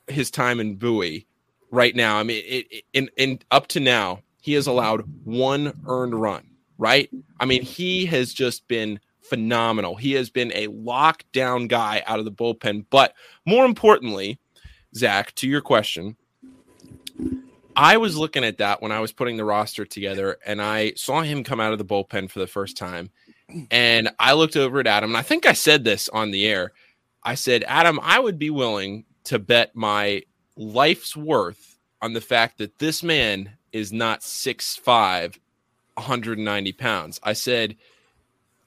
[0.08, 1.26] his time in Bowie
[1.70, 2.18] right now.
[2.18, 6.48] I mean, it, it, in, in up to now, he has allowed one earned run,
[6.78, 7.10] right?
[7.38, 9.96] I mean, he has just been phenomenal.
[9.96, 14.38] He has been a lockdown guy out of the bullpen, but more importantly,
[14.94, 16.16] Zach, to your question,
[17.76, 21.20] I was looking at that when I was putting the roster together and I saw
[21.20, 23.10] him come out of the bullpen for the first time.
[23.70, 26.72] And I looked over at Adam, and I think I said this on the air.
[27.22, 30.22] I said, Adam, I would be willing to bet my
[30.56, 35.38] life's worth on the fact that this man is not 6'5,
[35.94, 37.20] 190 pounds.
[37.22, 37.76] I said,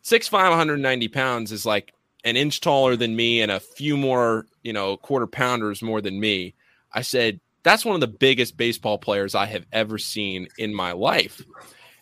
[0.03, 4.73] 6'5, 190 pounds is like an inch taller than me and a few more, you
[4.73, 6.53] know, quarter pounders more than me.
[6.93, 10.91] I said, that's one of the biggest baseball players I have ever seen in my
[10.93, 11.41] life.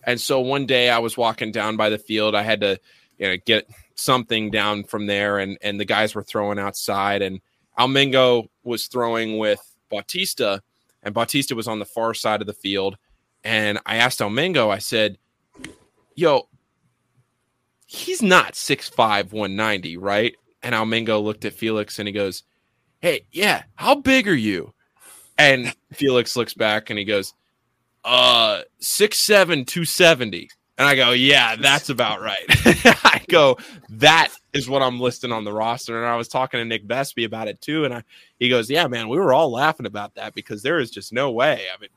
[0.10, 2.34] And so one day I was walking down by the field.
[2.34, 2.80] I had to,
[3.20, 7.42] you know, get something down from there, and and the guys were throwing outside, and
[7.78, 10.64] Almengo was throwing with Bautista,
[11.04, 12.98] and Bautista was on the far side of the field.
[13.44, 15.20] And I asked Almengo, I said,
[16.16, 16.50] "Yo,
[17.86, 20.36] he's not 6'5, 190, right?
[20.64, 22.42] And Almingo looked at Felix and he goes,
[23.00, 24.74] Hey, yeah, how big are you?
[25.38, 27.36] And Felix looks back and he goes,
[28.10, 30.50] uh, 6'7, 270.
[30.80, 32.46] And I go, yeah, that's about right.
[33.04, 33.58] I go,
[33.90, 35.98] that is what I'm listing on the roster.
[35.98, 37.86] And I was talking to Nick Vespi about it too.
[37.86, 38.04] And I,
[38.40, 41.32] he goes, yeah, man, we were all laughing about that because there is just no
[41.32, 41.66] way.
[41.72, 41.90] I mean,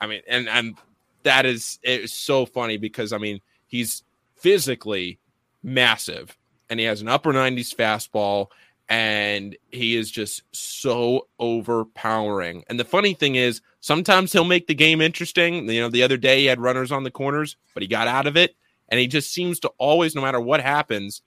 [0.00, 0.76] I mean, and, and
[1.22, 4.02] that is, it's so funny because I mean, he's
[4.36, 5.18] physically
[5.62, 6.36] massive
[6.68, 8.48] and he has an upper 90s fastball
[8.88, 12.64] and he is just so overpowering.
[12.68, 15.68] And the funny thing is, sometimes he'll make the game interesting.
[15.68, 18.26] You know, the other day he had runners on the corners, but he got out
[18.26, 18.54] of it.
[18.88, 21.22] And he just seems to always, no matter what happens,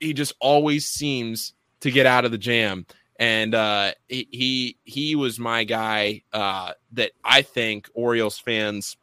[0.00, 2.86] he just always seems to get out of the jam.
[3.18, 8.96] And uh, he, he was my guy uh, that I think Orioles fans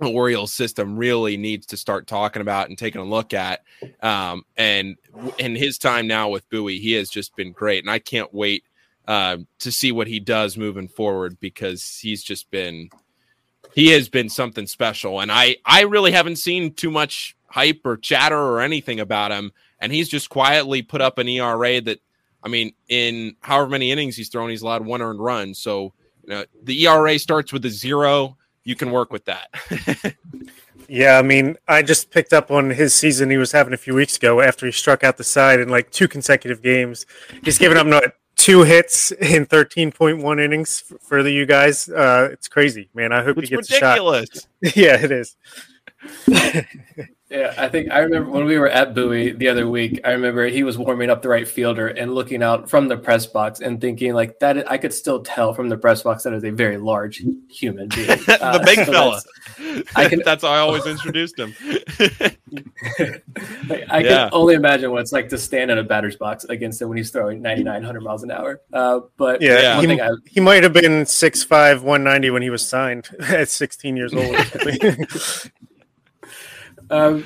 [0.00, 3.62] Orioles system really needs to start talking about and taking a look at.
[4.00, 4.96] Um, and
[5.38, 8.64] in his time now with Bowie, he has just been great, and I can't wait
[9.06, 12.90] uh, to see what he does moving forward because he's just been
[13.74, 15.20] he has been something special.
[15.20, 19.52] And I I really haven't seen too much hype or chatter or anything about him,
[19.80, 22.00] and he's just quietly put up an ERA that.
[22.40, 25.54] I mean, in however many innings he's thrown, he's allowed one earned run.
[25.54, 25.92] So
[26.22, 28.37] you know, the ERA starts with a zero
[28.68, 29.48] you can work with that.
[30.88, 33.94] yeah, I mean, I just picked up on his season he was having a few
[33.94, 37.06] weeks ago after he struck out the side in like two consecutive games.
[37.42, 38.02] He's given up no,
[38.36, 41.88] two hits in 13.1 innings for the you guys.
[41.88, 43.10] Uh, it's crazy, man.
[43.10, 44.28] I hope it's he gets ridiculous.
[44.62, 44.76] a shot.
[44.76, 45.36] yeah, it is.
[47.30, 50.00] Yeah, I think I remember when we were at Bowie the other week.
[50.02, 53.26] I remember he was warming up the right fielder and looking out from the press
[53.26, 54.70] box and thinking like that.
[54.70, 58.06] I could still tell from the press box that is a very large human being,
[58.26, 59.20] the uh, big so fella.
[59.94, 60.22] I can.
[60.24, 61.54] that's how I always introduced him.
[63.90, 64.02] I yeah.
[64.02, 66.96] can only imagine what it's like to stand in a batter's box against him when
[66.96, 68.62] he's throwing 9900 miles an hour.
[68.72, 73.10] Uh, but yeah, he, I, he might have been 6'5", 190 when he was signed
[73.20, 74.34] at 16 years old.
[76.90, 77.24] Um,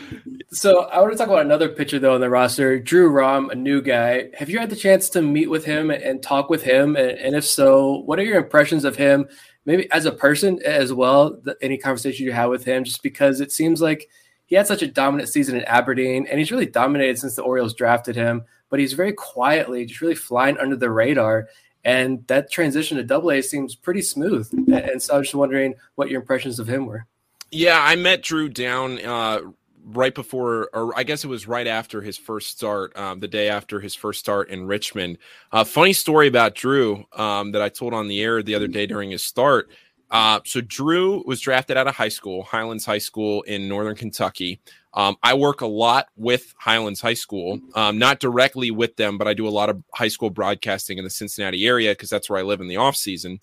[0.51, 3.55] so I want to talk about another pitcher though on the roster, Drew Rom, a
[3.55, 4.31] new guy.
[4.37, 6.97] Have you had the chance to meet with him and talk with him?
[6.97, 9.27] And, and if so, what are your impressions of him?
[9.65, 11.41] Maybe as a person as well.
[11.61, 14.09] Any conversation you had with him, just because it seems like
[14.47, 17.75] he had such a dominant season in Aberdeen, and he's really dominated since the Orioles
[17.75, 18.43] drafted him.
[18.71, 21.49] But he's very quietly, just really flying under the radar.
[21.85, 24.49] And that transition to Double A seems pretty smooth.
[24.73, 27.07] And so I was just wondering what your impressions of him were.
[27.53, 29.41] Yeah, I met Drew down uh,
[29.85, 33.51] right before, or I guess it was right after his first start, um, the day
[33.51, 35.19] after his first start in Richmond.
[35.53, 38.87] Uh, funny story about Drew um, that I told on the air the other day
[38.87, 39.69] during his start.
[40.11, 44.61] Uh, so Drew was drafted out of high school, Highlands High School in Northern Kentucky.
[44.95, 49.29] Um, I work a lot with Highlands High School, um, not directly with them, but
[49.29, 52.39] I do a lot of high school broadcasting in the Cincinnati area because that's where
[52.39, 53.41] I live in the off season.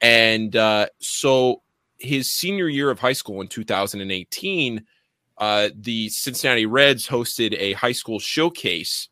[0.00, 1.61] And uh, so
[2.02, 4.84] his senior year of high school in 2018,
[5.38, 9.08] uh, the Cincinnati Reds hosted a high school showcase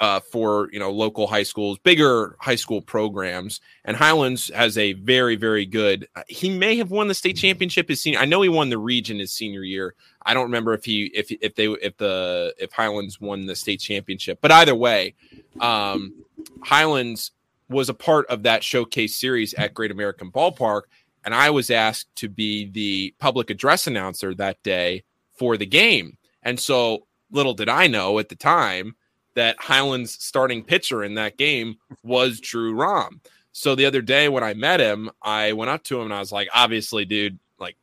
[0.00, 3.60] uh, for you know local high schools, bigger high school programs.
[3.84, 6.08] And Highlands has a very very good.
[6.14, 8.18] Uh, he may have won the state championship his senior.
[8.18, 9.94] I know he won the region his senior year.
[10.26, 13.80] I don't remember if he if if they if the if Highlands won the state
[13.80, 14.38] championship.
[14.40, 15.14] But either way,
[15.60, 16.14] um,
[16.62, 17.32] Highlands
[17.68, 20.82] was a part of that showcase series at Great American Ballpark
[21.24, 25.04] and I was asked to be the public address announcer that day
[25.36, 26.18] for the game.
[26.42, 28.94] And so little did I know at the time
[29.34, 33.20] that Highland's starting pitcher in that game was Drew Rom.
[33.52, 36.20] So the other day when I met him, I went up to him and I
[36.20, 37.76] was like, obviously, dude, like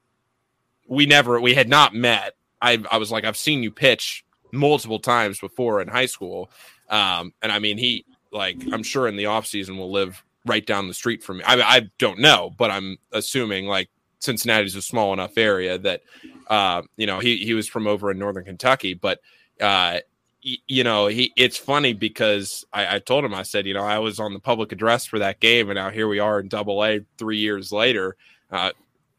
[0.88, 2.36] we never we had not met.
[2.62, 6.52] I I was like, I've seen you pitch multiple times before in high school.
[6.90, 10.66] Um, and I mean he like I'm sure in the off season will live right
[10.66, 11.44] down the street from me.
[11.46, 13.90] I, I don't know, but I'm assuming like
[14.20, 16.02] Cincinnati's a small enough area that
[16.48, 19.20] uh, you know he he was from over in northern Kentucky, but
[19.60, 20.00] uh,
[20.44, 23.84] y- you know he it's funny because I, I told him I said you know
[23.84, 26.48] I was on the public address for that game, and now here we are in
[26.48, 28.16] Double A three years later.
[28.52, 28.72] Uh,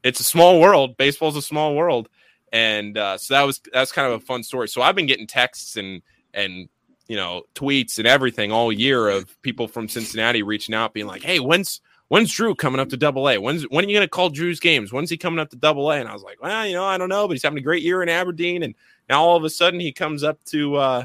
[0.03, 0.97] it's a small world.
[0.97, 2.09] Baseball's a small world,
[2.53, 4.69] and uh, so that was that's kind of a fun story.
[4.69, 6.03] So I've been getting texts and
[6.35, 6.69] and
[7.09, 11.23] you know tweets and everything all year of people from Cincinnati reaching out, being like,
[11.23, 13.39] "Hey, when's when's Drew coming up to Double A?
[13.39, 14.93] When's when are you going to call Drew's games?
[14.93, 16.99] When's he coming up to Double A?" And I was like, "Well, you know, I
[16.99, 18.75] don't know, but he's having a great year in Aberdeen, and
[19.09, 21.05] now all of a sudden he comes up to uh,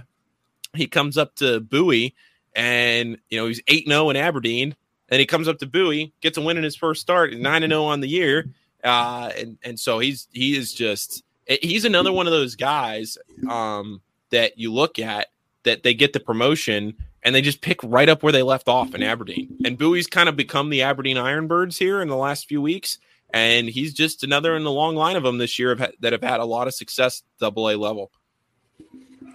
[0.74, 2.16] he comes up to Bowie,
[2.56, 4.76] and you know he's eight zero oh in Aberdeen."
[5.10, 7.72] And he comes up to Bowie, gets a win in his first start, nine and
[7.72, 8.50] zero oh on the year,
[8.84, 13.18] uh, and and so he's he is just he's another one of those guys
[13.50, 15.28] um, that you look at
[15.68, 18.96] that they get the promotion and they just pick right up where they left off
[18.96, 19.58] in Aberdeen.
[19.66, 23.00] And Bowie's kind of become the Aberdeen Ironbirds here in the last few weeks.
[23.34, 26.40] And he's just another in the long line of them this year that have had
[26.40, 28.12] a lot of success double A level.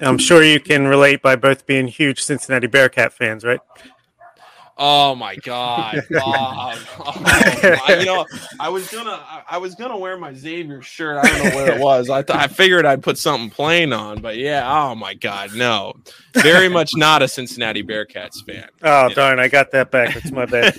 [0.01, 3.61] I'm sure you can relate by both being huge Cincinnati Bearcat fans, right?
[4.79, 6.77] Oh my god, Bob!
[6.77, 7.12] Um, oh,
[7.87, 8.25] I, you know,
[8.59, 11.25] I was gonna, I was gonna wear my Xavier shirt.
[11.25, 12.09] I don't know where it was.
[12.09, 14.62] I th- I figured I'd put something plain on, but yeah.
[14.66, 15.95] Oh my god, no,
[16.35, 18.68] very much not a Cincinnati Bearcats fan.
[18.83, 19.43] Oh darn, know?
[19.43, 20.16] I got that back.
[20.16, 20.75] It's my bad.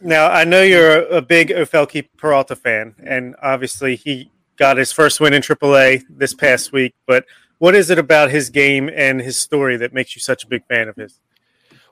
[0.00, 5.20] now I know you're a big Ofelky Peralta fan, and obviously he got his first
[5.20, 6.94] win in AAA this past week.
[7.06, 7.26] But
[7.58, 10.64] what is it about his game and his story that makes you such a big
[10.66, 11.20] fan of his?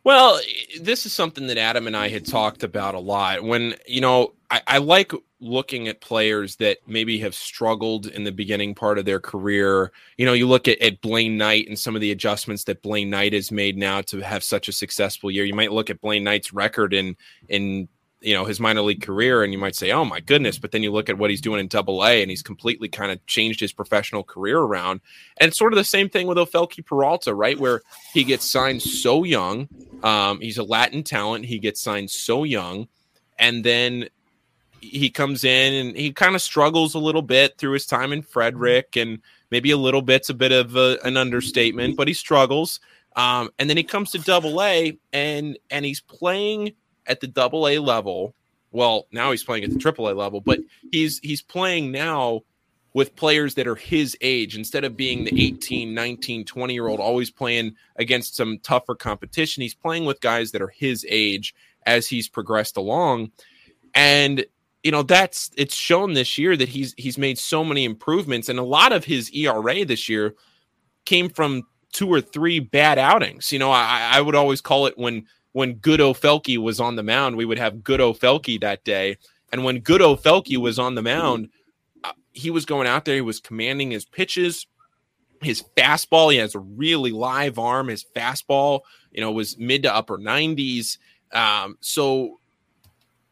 [0.05, 0.39] Well,
[0.81, 3.43] this is something that Adam and I had talked about a lot.
[3.43, 8.31] When, you know, I, I, like looking at players that maybe have struggled in the
[8.31, 9.93] beginning part of their career.
[10.19, 13.09] You know, you look at, at Blaine Knight and some of the adjustments that Blaine
[13.09, 15.45] Knight has made now to have such a successful year.
[15.45, 17.17] You might look at Blaine Knight's record in
[17.49, 17.89] in
[18.25, 20.83] you know his minor league career and you might say oh my goodness but then
[20.83, 23.61] you look at what he's doing in double a and he's completely kind of changed
[23.61, 25.01] his professional career around.
[25.39, 28.83] And it's sort of the same thing with ofelky peralta right where he gets signed
[28.83, 29.69] so young
[30.03, 32.89] um, he's a latin talent he gets signed so young
[33.39, 34.09] and then
[34.81, 38.23] he comes in and he kind of struggles a little bit through his time in
[38.23, 39.21] frederick and
[39.51, 42.81] maybe a little bit's a bit of a, an understatement but he struggles.
[43.17, 46.73] Um, and then he comes to double a and and he's playing
[47.07, 48.35] at the double A level.
[48.71, 52.43] Well, now he's playing at the triple A level, but he's he's playing now
[52.95, 57.01] with players that are his age instead of being the 18, 19, 20 year old
[57.01, 59.63] always playing against some tougher competition.
[59.63, 61.55] He's playing with guys that are his age
[61.87, 63.33] as he's progressed along.
[63.95, 64.47] And
[64.85, 68.59] you know, that's it's shown this year that he's he's made so many improvements and
[68.59, 70.35] a lot of his ERA this year
[71.05, 73.51] came from two or three bad outings.
[73.51, 77.03] You know, I, I would always call it when when good Ofelky was on the
[77.03, 79.17] mound, we would have good Ofelky that day.
[79.53, 81.49] And when good Ofelky was on the mound,
[82.03, 84.67] uh, he was going out there, he was commanding his pitches,
[85.41, 86.33] his fastball.
[86.33, 87.87] He has a really live arm.
[87.87, 88.81] His fastball,
[89.13, 90.99] you know, was mid to upper 90s.
[91.33, 92.41] Um, so,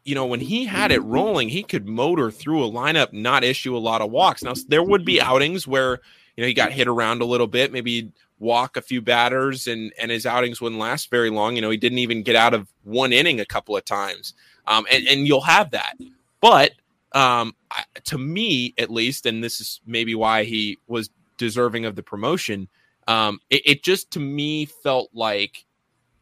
[0.05, 3.75] you know, when he had it rolling, he could motor through a lineup, not issue
[3.75, 4.43] a lot of walks.
[4.43, 5.99] Now, there would be outings where,
[6.37, 9.93] you know, he got hit around a little bit, maybe walk a few batters and
[9.99, 11.55] and his outings wouldn't last very long.
[11.55, 14.33] You know, he didn't even get out of one inning a couple of times.
[14.67, 15.95] Um, and, and you'll have that.
[16.39, 16.71] But
[17.13, 21.95] um, I, to me, at least, and this is maybe why he was deserving of
[21.95, 22.67] the promotion,
[23.07, 25.65] um, it, it just to me felt like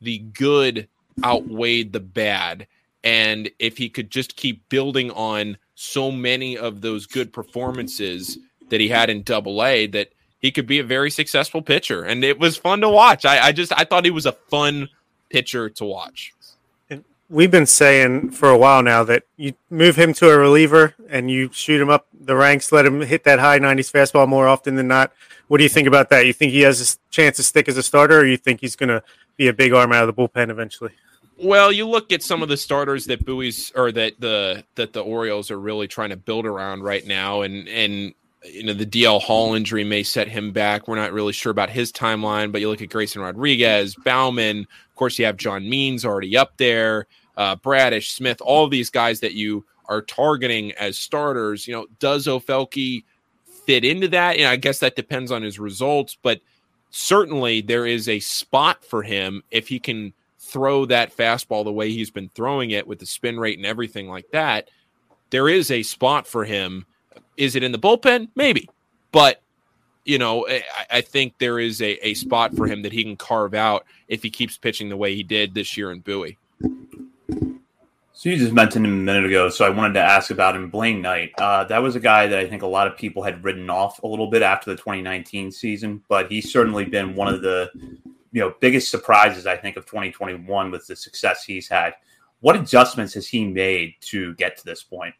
[0.02, 0.88] the good
[1.24, 2.68] outweighed the bad.
[3.04, 8.38] And if he could just keep building on so many of those good performances
[8.70, 10.10] that he had in double A, that
[10.42, 12.04] he could be a very successful pitcher.
[12.04, 13.26] And it was fun to watch.
[13.26, 14.90] I, I just I thought he was a fun
[15.30, 16.34] pitcher to watch.
[16.90, 20.96] And we've been saying for a while now that you move him to a reliever
[21.10, 24.48] and you shoot him up the ranks, let him hit that high 90s fastball more
[24.48, 25.12] often than not.
[25.48, 26.26] What do you think about that?
[26.26, 28.76] You think he has a chance to stick as a starter, or you think he's
[28.76, 29.04] going to
[29.36, 30.92] be a big arm out of the bullpen eventually?
[31.38, 35.04] Well, you look at some of the starters that Bowie's or that the that the
[35.04, 38.14] Orioles are really trying to build around right now, and and
[38.44, 40.88] you know the DL Hall injury may set him back.
[40.88, 44.62] We're not really sure about his timeline, but you look at Grayson Rodriguez, Baumann.
[44.62, 49.20] Of course, you have John Means already up there, uh, Bradish, Smith, all these guys
[49.20, 51.68] that you are targeting as starters.
[51.68, 53.04] You know, does Ofelky
[53.66, 54.38] fit into that?
[54.38, 56.42] Know, I guess that depends on his results, but
[56.90, 61.92] certainly there is a spot for him if he can throw that fastball the way
[61.92, 64.70] he's been throwing it with the spin rate and everything like that.
[65.30, 66.86] There is a spot for him
[67.38, 68.30] is it in the bullpen?
[68.36, 68.70] Maybe.
[69.12, 69.42] But,
[70.06, 73.18] you know, I, I think there is a, a spot for him that he can
[73.18, 76.38] carve out if he keeps pitching the way he did this year in Bowie.
[78.14, 80.70] So you just mentioned him a minute ago, so I wanted to ask about him,
[80.70, 81.32] Blaine Knight.
[81.40, 84.04] Uh, that was a guy that I think a lot of people had written off
[84.04, 87.72] a little bit after the 2019 season, but he's certainly been one of the
[88.32, 91.96] you know biggest surprises I think of 2021 with the success he's had.
[92.42, 95.16] What adjustments has he made to get to this point?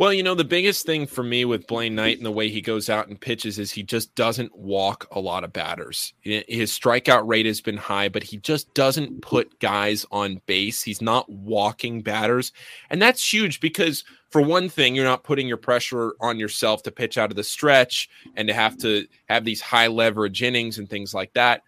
[0.00, 2.62] Well, you know, the biggest thing for me with Blaine Knight and the way he
[2.62, 6.14] goes out and pitches is he just doesn't walk a lot of batters.
[6.22, 10.82] His strikeout rate has been high, but he just doesn't put guys on base.
[10.82, 12.50] He's not walking batters.
[12.88, 16.90] And that's huge because, for one thing, you're not putting your pressure on yourself to
[16.90, 20.88] pitch out of the stretch and to have to have these high leverage innings and
[20.88, 21.60] things like that.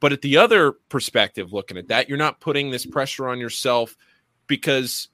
[0.00, 3.96] But at the other perspective, looking at that, you're not putting this pressure on yourself
[4.48, 5.10] because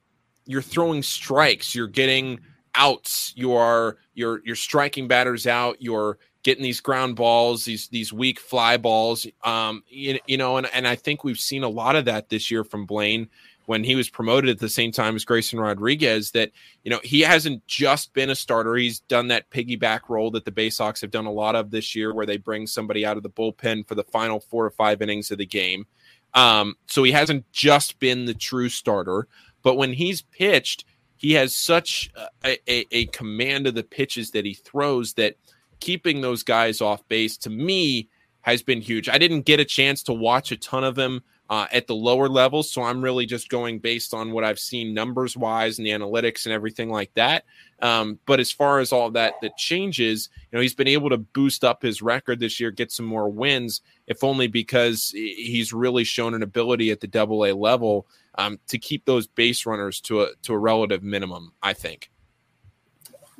[0.46, 2.40] you're throwing strikes, you're getting
[2.74, 8.12] outs, you are you're you're striking batters out, you're getting these ground balls, these these
[8.12, 9.26] weak fly balls.
[9.42, 12.50] Um, you, you know, and, and I think we've seen a lot of that this
[12.50, 13.28] year from Blaine
[13.66, 16.30] when he was promoted at the same time as Grayson Rodriguez.
[16.30, 16.52] That
[16.84, 20.52] you know he hasn't just been a starter; he's done that piggyback role that the
[20.52, 23.30] Baysox have done a lot of this year, where they bring somebody out of the
[23.30, 25.86] bullpen for the final four or five innings of the game.
[26.34, 29.28] Um, so he hasn't just been the true starter,
[29.62, 30.84] but when he's pitched,
[31.16, 32.10] he has such
[32.44, 35.36] a, a, a command of the pitches that he throws that
[35.80, 38.08] keeping those guys off base to me
[38.42, 39.08] has been huge.
[39.08, 42.28] I didn't get a chance to watch a ton of them uh, at the lower
[42.28, 45.90] levels, so I'm really just going based on what I've seen numbers wise and the
[45.90, 47.44] analytics and everything like that.
[47.80, 51.18] Um, but as far as all that that changes, you know, he's been able to
[51.18, 56.04] boost up his record this year, get some more wins, if only because he's really
[56.04, 58.06] shown an ability at the Double A level
[58.36, 61.52] um, to keep those base runners to a to a relative minimum.
[61.62, 62.10] I think.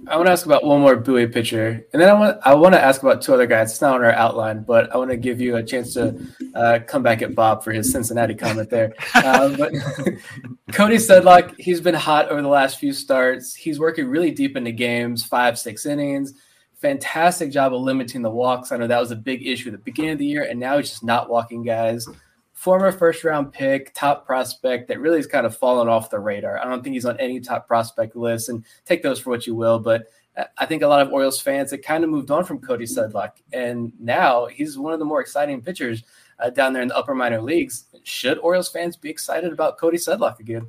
[0.08, 2.74] I want to ask about one more Bowie pitcher, and then I want I want
[2.74, 3.70] to ask about two other guys.
[3.70, 6.18] It's not on our outline, but I want to give you a chance to
[6.54, 8.92] uh, come back at Bob for his Cincinnati comment there.
[9.14, 9.72] Uh, but
[10.72, 13.54] Cody Sedlock, he's been hot over the last few starts.
[13.54, 16.34] He's working really deep into games, five six innings.
[16.74, 18.72] Fantastic job of limiting the walks.
[18.72, 20.76] I know that was a big issue at the beginning of the year, and now
[20.76, 22.06] he's just not walking guys
[22.64, 26.58] former first round pick, top prospect that really has kind of fallen off the radar.
[26.58, 29.54] I don't think he's on any top prospect list, and take those for what you
[29.54, 29.78] will.
[29.78, 30.06] But
[30.56, 33.32] I think a lot of Orioles fans had kind of moved on from Cody Sedlock,
[33.52, 36.04] and now he's one of the more exciting pitchers
[36.38, 37.84] uh, down there in the upper minor leagues.
[38.02, 40.66] Should Orioles fans be excited about Cody Sedlock again?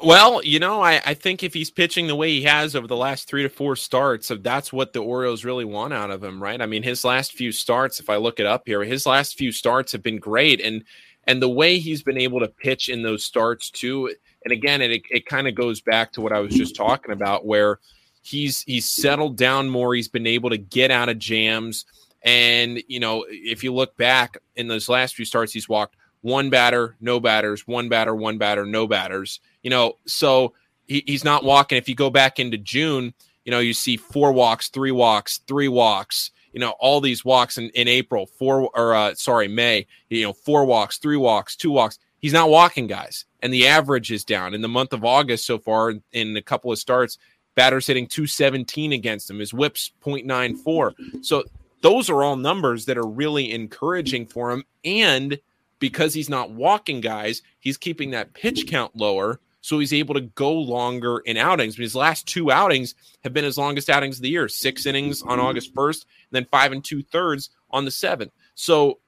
[0.00, 2.96] Well, you know, I, I think if he's pitching the way he has over the
[2.96, 6.60] last three to four starts, that's what the Orioles really want out of him, right?
[6.60, 9.50] I mean, his last few starts, if I look it up here, his last few
[9.50, 10.60] starts have been great.
[10.60, 10.84] And
[11.26, 14.12] and the way he's been able to pitch in those starts too
[14.44, 17.46] and again it, it kind of goes back to what i was just talking about
[17.46, 17.78] where
[18.24, 21.84] he's he's settled down more he's been able to get out of jams.
[22.22, 26.48] And you know if you look back in those last few starts he's walked one
[26.48, 30.54] batter no batters one batter one batter no batters you know so
[30.86, 31.76] he, he's not walking.
[31.76, 33.12] If you go back into june
[33.44, 37.58] you know you see four walks three walks three walks you know all these walks
[37.58, 41.70] in, in April, four or uh, sorry May, you know four walks, three walks, two
[41.70, 41.98] walks.
[42.20, 45.58] He's not walking guys, and the average is down in the month of August so
[45.58, 45.94] far.
[46.12, 47.18] In a couple of starts,
[47.54, 49.40] batters hitting 217 against him.
[49.40, 51.24] His WHIP's 0.94.
[51.24, 51.44] So
[51.80, 54.64] those are all numbers that are really encouraging for him.
[54.84, 55.38] And
[55.78, 60.20] because he's not walking guys, he's keeping that pitch count lower so he's able to
[60.20, 61.74] go longer in outings.
[61.74, 65.38] His last two outings have been his longest outings of the year: six innings on
[65.38, 65.46] mm-hmm.
[65.46, 68.30] August first, then five and two thirds on the seventh.
[68.54, 68.98] So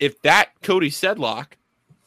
[0.00, 1.58] if that Cody Sedlock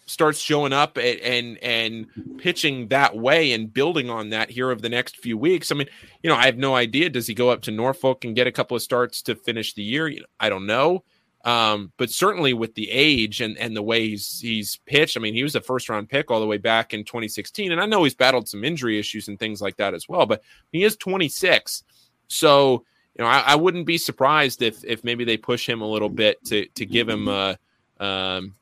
[0.08, 4.82] starts showing up and, and and pitching that way and building on that here over
[4.82, 5.72] the next few weeks.
[5.72, 5.88] I mean,
[6.24, 7.12] you know, I have no idea.
[7.12, 9.84] Does he go up to Norfolk and get a couple of starts to finish the
[9.84, 10.12] year?
[10.40, 11.04] I don't know.
[11.46, 15.36] Um, but certainly with the age and, and the way he's he's pitched, I mean,
[15.36, 18.04] he was a first round pick all the way back in 2016, and I know
[18.04, 20.26] he's battled some injury issues and things like that as well.
[20.26, 20.42] But
[20.72, 21.84] he is 26,
[22.28, 22.84] so
[23.16, 26.10] you know I, I wouldn't be surprised if if maybe they push him a little
[26.10, 27.60] bit to to give him a
[28.00, 28.56] um,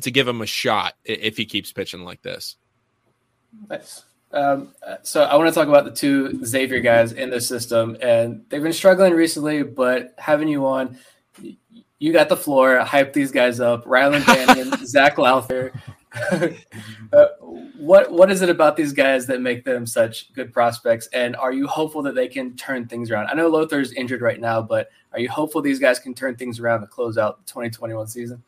[0.00, 2.56] to give him a shot if he keeps pitching like this.
[3.68, 4.02] Nice.
[4.32, 8.46] Um, so I want to talk about the two Xavier guys in the system, and
[8.48, 9.62] they've been struggling recently.
[9.62, 10.98] But having you on,
[11.98, 12.78] you got the floor.
[12.80, 13.84] Hype these guys up.
[13.84, 15.72] Rylan Bannon, Zac Lowther.
[17.12, 17.26] uh,
[17.76, 21.08] what what is it about these guys that make them such good prospects?
[21.12, 23.28] And are you hopeful that they can turn things around?
[23.28, 26.60] I know Lowther's injured right now, but are you hopeful these guys can turn things
[26.60, 28.42] around to close out the 2021 season?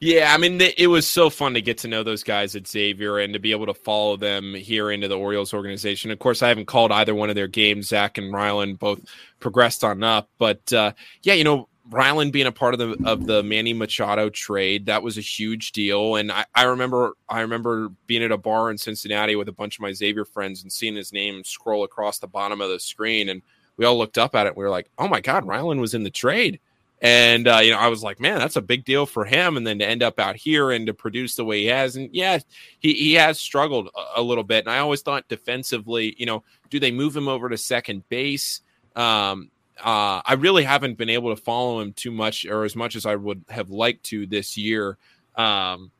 [0.00, 3.18] Yeah, I mean, it was so fun to get to know those guys at Xavier
[3.18, 6.10] and to be able to follow them here into the Orioles organization.
[6.10, 7.88] Of course, I haven't called either one of their games.
[7.88, 9.00] Zach and Rylan both
[9.40, 13.26] progressed on up, but uh, yeah, you know, Rylan being a part of the of
[13.26, 16.16] the Manny Machado trade, that was a huge deal.
[16.16, 19.76] And I, I remember I remember being at a bar in Cincinnati with a bunch
[19.76, 23.28] of my Xavier friends and seeing his name scroll across the bottom of the screen.
[23.28, 23.42] And
[23.76, 24.50] we all looked up at it.
[24.50, 26.58] And we were like, oh my God, Rylan was in the trade.
[27.02, 29.58] And uh, you know, I was like, man, that's a big deal for him.
[29.58, 32.08] And then to end up out here and to produce the way he has, and
[32.12, 32.38] yeah,
[32.78, 34.64] he he has struggled a, a little bit.
[34.64, 38.62] And I always thought defensively, you know, do they move him over to second base?
[38.96, 39.50] Um,
[39.82, 43.06] uh, I really haven't been able to follow him too much or as much as
[43.06, 44.98] I would have liked to this year,
[45.36, 45.90] um,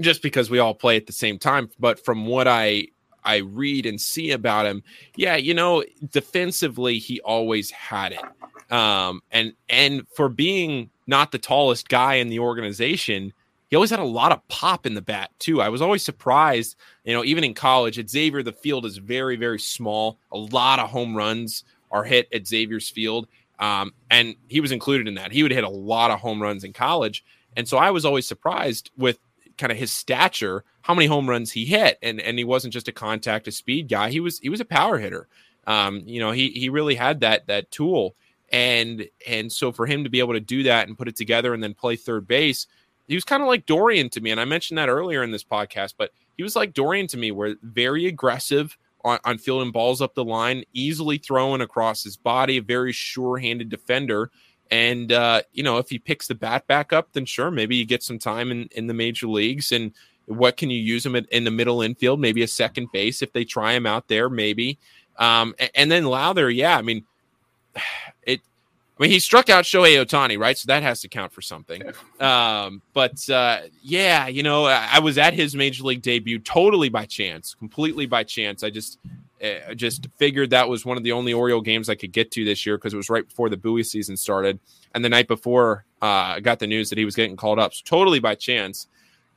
[0.00, 1.70] just because we all play at the same time.
[1.78, 2.88] But from what I
[3.24, 4.82] I read and see about him,
[5.16, 11.38] yeah, you know, defensively he always had it, um, and and for being not the
[11.38, 13.32] tallest guy in the organization,
[13.68, 15.60] he always had a lot of pop in the bat too.
[15.60, 19.36] I was always surprised, you know, even in college at Xavier, the field is very,
[19.36, 20.18] very small.
[20.32, 21.64] A lot of home runs
[21.96, 23.26] are hit at Xavier's field.
[23.58, 25.32] Um, and he was included in that.
[25.32, 27.24] He would hit a lot of home runs in college.
[27.56, 29.18] And so I was always surprised with
[29.56, 31.98] kind of his stature, how many home runs he hit.
[32.02, 34.10] And and he wasn't just a contact, a speed guy.
[34.10, 35.26] He was he was a power hitter.
[35.66, 38.14] Um, you know, he he really had that that tool.
[38.52, 41.54] And and so for him to be able to do that and put it together
[41.54, 42.66] and then play third base,
[43.08, 44.30] he was kind of like Dorrian to me.
[44.30, 47.30] And I mentioned that earlier in this podcast, but he was like Dorrian to me,
[47.30, 48.76] where very aggressive
[49.06, 53.68] on, on fielding balls up the line, easily throwing across his body, a very sure-handed
[53.68, 54.30] defender.
[54.70, 57.86] And uh, you know, if he picks the bat back up, then sure, maybe you
[57.86, 59.70] get some time in, in the major leagues.
[59.70, 59.92] And
[60.26, 62.20] what can you use him in, in the middle infield?
[62.20, 64.78] Maybe a second base if they try him out there, maybe.
[65.18, 67.04] Um, and, and then Lowther, yeah, I mean,
[68.22, 68.40] it
[68.98, 70.56] I mean, he struck out Shohei Ohtani, right?
[70.56, 71.82] So that has to count for something.
[72.18, 76.88] Um, but uh, yeah, you know, I, I, was at his major league debut totally
[76.88, 78.62] by chance, completely by chance.
[78.62, 78.98] I just
[79.42, 82.44] uh, just figured that was one of the only Oriole games I could get to
[82.44, 84.58] this year because it was right before the Bowie season started,
[84.94, 87.74] and the night before uh, I got the news that he was getting called up.
[87.74, 88.88] So totally by chance.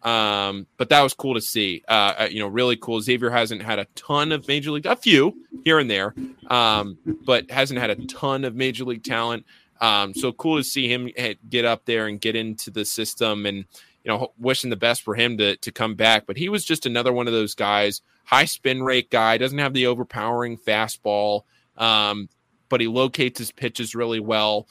[0.02, 1.84] Um, but that was cool to see.
[1.88, 3.02] Uh, uh, you know, really cool.
[3.02, 5.36] Xavier hasn't had a ton of major league, a few
[5.66, 6.16] here and there,
[6.48, 9.46] um, but hasn't had a ton of major league talent.
[9.82, 11.10] Um, so cool to see him
[11.50, 13.66] get up there and get into the system, and
[14.04, 16.26] you know, wishing the best for him to to come back.
[16.26, 19.74] But he was just another one of those guys, high spin rate guy, doesn't have
[19.74, 21.44] the overpowering fastball,
[21.78, 22.30] um,
[22.70, 24.68] but he locates his pitches really well,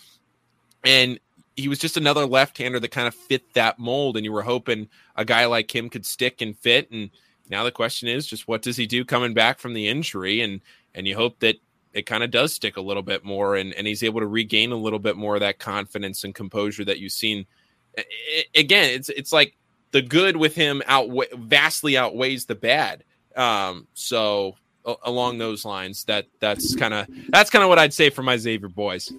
[0.85, 1.21] and
[1.59, 4.89] he was just another left-hander that kind of fit that mold and you were hoping
[5.17, 7.11] a guy like him could stick and fit and
[7.51, 10.61] now the question is just what does he do coming back from the injury and
[10.95, 11.57] and you hope that
[11.93, 14.71] it kind of does stick a little bit more and and he's able to regain
[14.71, 17.45] a little bit more of that confidence and composure that you've seen.
[17.95, 19.57] It, again it's it's like
[19.91, 23.03] the good with him outweigh vastly outweighs the bad.
[23.35, 24.55] Um so
[25.03, 28.37] along those lines that that's kind of that's kind of what I'd say for my
[28.37, 29.13] Xavier boys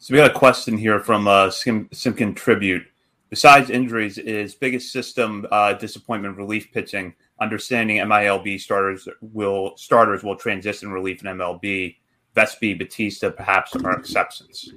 [0.00, 2.86] so we got a question here from uh, Sim- Simkin Tribute.
[3.28, 7.14] Besides injuries, is biggest system uh, disappointment relief pitching?
[7.38, 11.96] Understanding MILB starters will starters will transition relief in MLB.
[12.34, 14.70] Vespi, Bautista, perhaps are exceptions.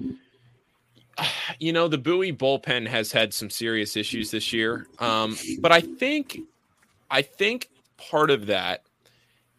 [1.59, 5.80] You know, the Bowie bullpen has had some serious issues this year, um, but I
[5.80, 6.39] think,
[7.09, 8.84] I think part of that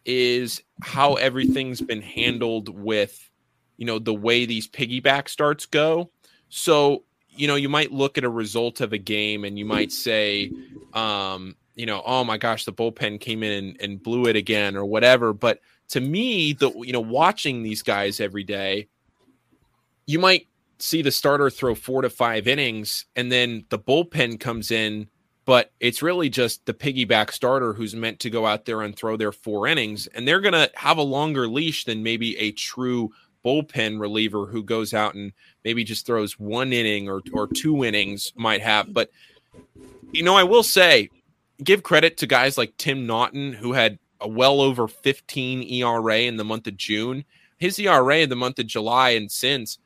[0.05, 3.31] is how everything's been handled with
[3.77, 6.11] you know the way these piggyback starts go.
[6.49, 9.91] So you know you might look at a result of a game and you might
[9.91, 10.51] say
[10.93, 14.75] um you know oh my gosh the bullpen came in and, and blew it again
[14.75, 15.33] or whatever.
[15.33, 15.59] But
[15.89, 18.87] to me the you know watching these guys every day
[20.07, 20.47] you might
[20.77, 25.07] see the starter throw four to five innings and then the bullpen comes in
[25.45, 29.15] but it's really just the piggyback starter who's meant to go out there and throw
[29.15, 30.07] their four innings.
[30.07, 33.11] And they're going to have a longer leash than maybe a true
[33.45, 35.31] bullpen reliever who goes out and
[35.63, 38.93] maybe just throws one inning or, or two innings might have.
[38.93, 39.11] But,
[40.11, 41.09] you know, I will say,
[41.63, 46.37] give credit to guys like Tim Naughton, who had a well over 15 ERA in
[46.37, 47.23] the month of June.
[47.57, 49.77] His ERA in the month of July and since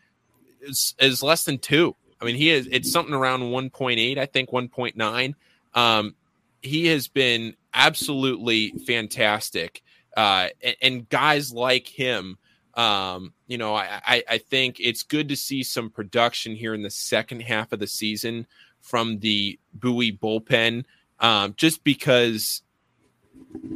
[0.62, 1.96] is, is less than two.
[2.22, 5.34] I mean, he is, it's something around 1.8, I think 1.9.
[5.74, 6.16] Um,
[6.62, 9.82] he has been absolutely fantastic.
[10.18, 12.38] Uh, and, and guys like him
[12.80, 16.90] um, you know, I, I think it's good to see some production here in the
[16.90, 18.48] second half of the season
[18.80, 20.86] from the Bowie bullpen,
[21.20, 22.62] um, just because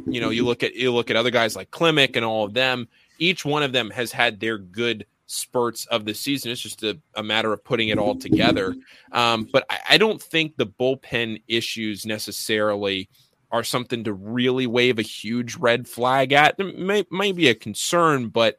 [0.06, 2.54] you know you look at you look at other guys like Klimek and all of
[2.54, 2.88] them.
[3.18, 6.50] Each one of them has had their good spurts of the season.
[6.50, 8.74] It's just a, a matter of putting it all together.
[9.12, 13.10] Um, but I, I don't think the bullpen issues necessarily
[13.50, 16.56] are something to really wave a huge red flag at.
[16.56, 18.58] There may, may be a concern, but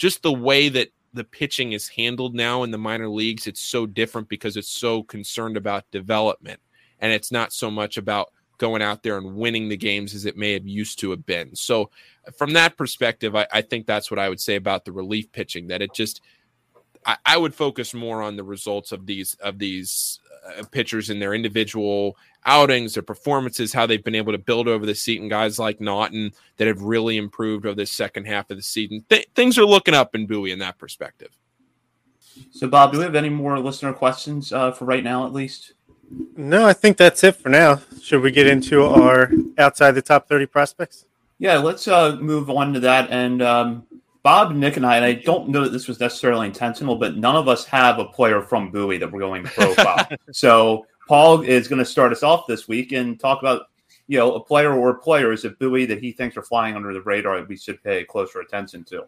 [0.00, 3.84] just the way that the pitching is handled now in the minor leagues, it's so
[3.84, 6.58] different because it's so concerned about development.
[7.00, 10.38] And it's not so much about going out there and winning the games as it
[10.38, 11.54] may have used to have been.
[11.54, 11.90] So,
[12.34, 15.66] from that perspective, I, I think that's what I would say about the relief pitching.
[15.66, 16.22] That it just,
[17.04, 20.18] I, I would focus more on the results of these of these
[20.70, 22.16] pitchers in their individual
[22.46, 25.28] outings, their performances, how they've been able to build over the season.
[25.28, 29.04] Guys like Naughton that have really improved over the second half of the season.
[29.08, 31.30] Th- things are looking up in Bowie in that perspective.
[32.50, 35.74] So, Bob, do we have any more listener questions uh, for right now, at least?
[36.36, 37.80] No, I think that's it for now.
[38.02, 41.06] Should we get into our outside the top 30 prospects?
[41.38, 43.10] Yeah, let's uh, move on to that.
[43.10, 43.86] And um,
[44.22, 47.36] Bob, Nick, and I, and I don't know that this was necessarily intentional, but none
[47.36, 50.06] of us have a player from Bowie that we're going to profile.
[50.32, 53.62] so Paul is going to start us off this week and talk about
[54.06, 57.00] you know a player or players at Bowie that he thinks are flying under the
[57.02, 59.04] radar that we should pay closer attention to.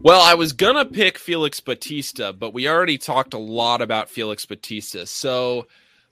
[0.00, 4.44] Well, I was gonna pick Felix Bautista, but we already talked a lot about Felix
[4.44, 5.06] Bautista.
[5.06, 5.66] So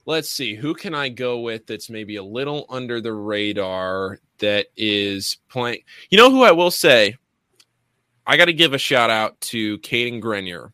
[0.05, 4.67] let's see, who can I go with that's maybe a little under the radar that
[4.77, 5.83] is playing?
[6.09, 7.17] You know who I will say?
[8.25, 10.71] I got to give a shout out to Cadyn Grenier.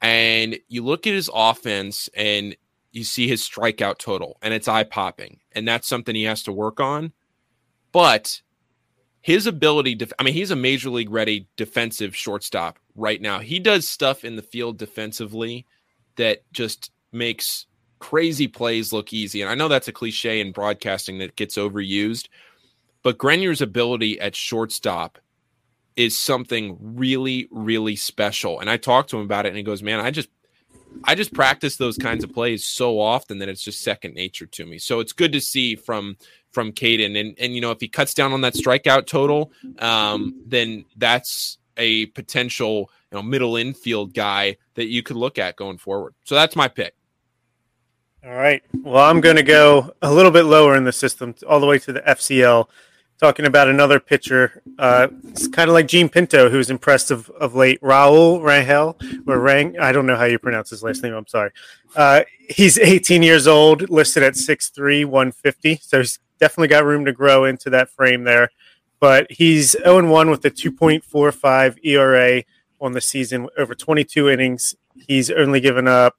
[0.00, 2.56] And you look at his offense and
[2.92, 5.40] you see his strikeout total, and it's eye popping.
[5.52, 7.12] And that's something he has to work on.
[7.90, 8.40] But
[9.20, 13.40] his ability to, I mean, he's a major league ready defensive shortstop right now.
[13.40, 15.66] He does stuff in the field defensively
[16.16, 17.66] that just makes
[17.98, 19.40] crazy plays look easy.
[19.40, 22.28] And I know that's a cliche in broadcasting that gets overused,
[23.02, 25.18] but Grenier's ability at shortstop
[25.96, 28.60] is something really, really special.
[28.60, 30.28] And I talked to him about it, and he goes, "Man, I just
[31.02, 34.66] I just practice those kinds of plays so often that it's just second nature to
[34.66, 34.78] me.
[34.78, 36.16] So it's good to see from
[36.52, 37.18] from Cadyn.
[37.18, 41.58] And and you know, if he cuts down on that strikeout total, um, then that's
[41.76, 46.14] a potential you know middle infield guy that you could look at going forward.
[46.24, 46.94] So that's my pick.
[48.24, 48.62] All right.
[48.72, 51.78] Well, I'm going to go a little bit lower in the system, all the way
[51.80, 52.66] to the FCL.
[53.20, 57.54] Talking about another pitcher, uh, it's kind of like Jean Pinto, who's impressed of, of
[57.54, 57.80] late.
[57.80, 58.96] Raul Rangel,
[59.28, 61.14] or Rang, I don't know how you pronounce his last name.
[61.14, 61.50] I'm sorry.
[61.94, 65.76] Uh, he's 18 years old, listed at 6'3", 150.
[65.76, 68.50] So he's definitely got room to grow into that frame there.
[69.00, 72.42] But he's 0 1 with a 2.45 ERA
[72.80, 74.74] on the season over 22 innings.
[75.06, 76.16] He's only given up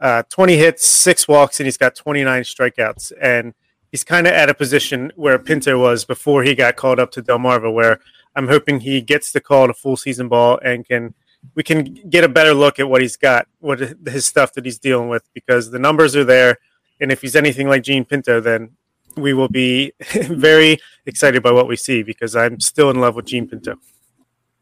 [0.00, 3.12] uh, 20 hits, six walks, and he's got 29 strikeouts.
[3.20, 3.54] And
[3.90, 7.22] he's kind of at a position where Pinto was before he got called up to
[7.22, 8.00] Delmarva, where
[8.36, 11.14] I'm hoping he gets the call to full season ball and can
[11.54, 14.78] we can get a better look at what he's got, what his stuff that he's
[14.78, 16.58] dealing with, because the numbers are there.
[17.00, 18.70] And if he's anything like Jean Pinto, then
[19.16, 23.24] we will be very excited by what we see because I'm still in love with
[23.24, 23.76] Jean Pinto.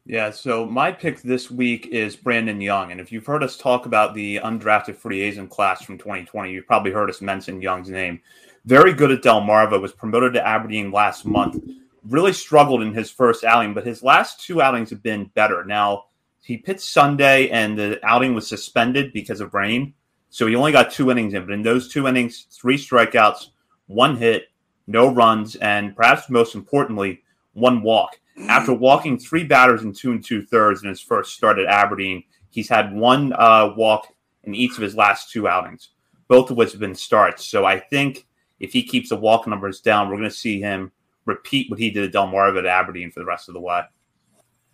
[0.05, 2.91] Yeah, so my pick this week is Brandon Young.
[2.91, 6.65] And if you've heard us talk about the undrafted free agent class from 2020, you've
[6.65, 8.21] probably heard us mention Young's name.
[8.65, 11.63] Very good at Delmarva, was promoted to Aberdeen last month.
[12.07, 15.63] Really struggled in his first outing, but his last two outings have been better.
[15.65, 16.05] Now,
[16.41, 19.93] he pitched Sunday and the outing was suspended because of rain.
[20.29, 23.47] So he only got two innings in, but in those two innings, three strikeouts,
[23.87, 24.45] one hit,
[24.87, 27.21] no runs, and perhaps most importantly,
[27.53, 28.19] one walk.
[28.47, 32.23] After walking three batters in two and two thirds in his first start at Aberdeen,
[32.49, 34.07] he's had one uh, walk
[34.43, 35.89] in each of his last two outings,
[36.27, 37.45] both of which have been starts.
[37.45, 38.27] So I think
[38.59, 40.91] if he keeps the walk numbers down, we're going to see him
[41.25, 43.81] repeat what he did at Delmarva at Aberdeen for the rest of the way.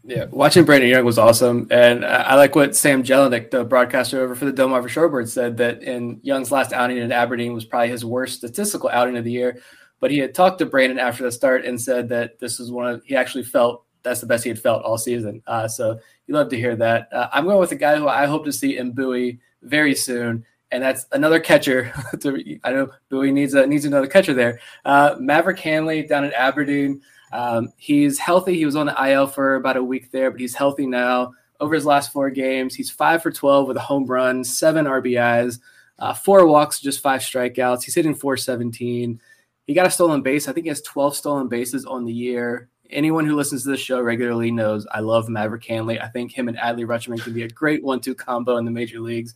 [0.08, 4.36] Yeah, watching Brandon Young was awesome, and I like what Sam Jelinek, the broadcaster over
[4.36, 8.06] for the Delmarva Shorebirds, said that in Young's last outing at Aberdeen was probably his
[8.06, 9.60] worst statistical outing of the year.
[10.00, 12.88] But he had talked to Brandon after the start and said that this was one
[12.88, 15.42] of he actually felt that's the best he had felt all season.
[15.48, 17.12] Uh, so you love to hear that.
[17.12, 20.46] Uh, I'm going with a guy who I hope to see in Bowie very soon,
[20.72, 21.92] and that's another catcher.
[22.64, 24.60] I know Bowie needs a, needs another catcher there.
[24.84, 27.02] Uh, Maverick Handley down at Aberdeen.
[27.32, 28.56] Um, he's healthy.
[28.56, 31.34] He was on the IL for about a week there, but he's healthy now.
[31.60, 35.60] Over his last four games, he's five for 12 with a home run, seven RBIs,
[36.00, 37.84] uh, four walks, just five strikeouts.
[37.84, 39.20] He's hitting 417.
[39.66, 40.48] He got a stolen base.
[40.48, 42.70] I think he has 12 stolen bases on the year.
[42.90, 46.00] Anyone who listens to this show regularly knows I love Maverick Handley.
[46.00, 48.72] I think him and Adley Rutschman can be a great one two combo in the
[48.72, 49.36] major leagues.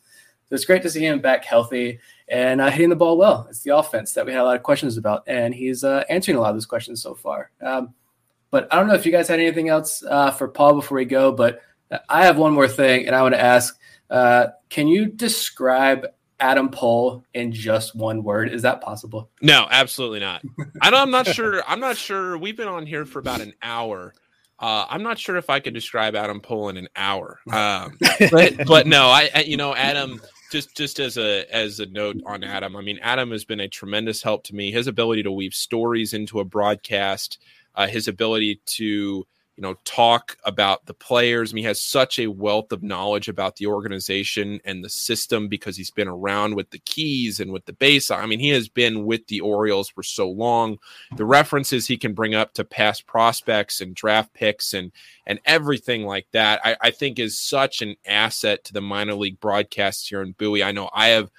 [0.49, 3.45] So it's great to see him back healthy and uh, hitting the ball well.
[3.49, 6.37] It's the offense that we had a lot of questions about, and he's uh, answering
[6.37, 7.51] a lot of those questions so far.
[7.61, 7.93] Um,
[8.51, 11.05] but I don't know if you guys had anything else uh, for Paul before we
[11.05, 11.61] go, but
[12.07, 13.77] I have one more thing, and I want to ask:
[14.09, 16.07] uh, Can you describe
[16.39, 18.51] Adam Pohl in just one word?
[18.51, 19.29] Is that possible?
[19.41, 20.43] No, absolutely not.
[20.81, 21.63] I am not sure.
[21.67, 22.37] I'm not sure.
[22.37, 24.13] We've been on here for about an hour.
[24.59, 27.39] Uh, I'm not sure if I could describe Adam Pohl in an hour.
[27.49, 27.97] Um,
[28.31, 32.43] but, but no, I, you know, Adam, just just as a as a note on
[32.43, 34.71] Adam, I mean, Adam has been a tremendous help to me.
[34.71, 37.39] His ability to weave stories into a broadcast,
[37.75, 39.25] uh, his ability to
[39.59, 41.51] you know talk about the players.
[41.51, 45.49] I mean, he has such a wealth of knowledge about the organization and the system
[45.49, 48.09] because he's been around with the keys and with the base.
[48.09, 50.77] I mean, he has been with the Orioles for so long.
[51.17, 54.93] The references he can bring up to past prospects and draft picks and
[55.25, 59.41] and everything like that, I, I think is such an asset to the minor league
[59.41, 60.63] broadcasts here in Bowie.
[60.63, 61.31] I know I have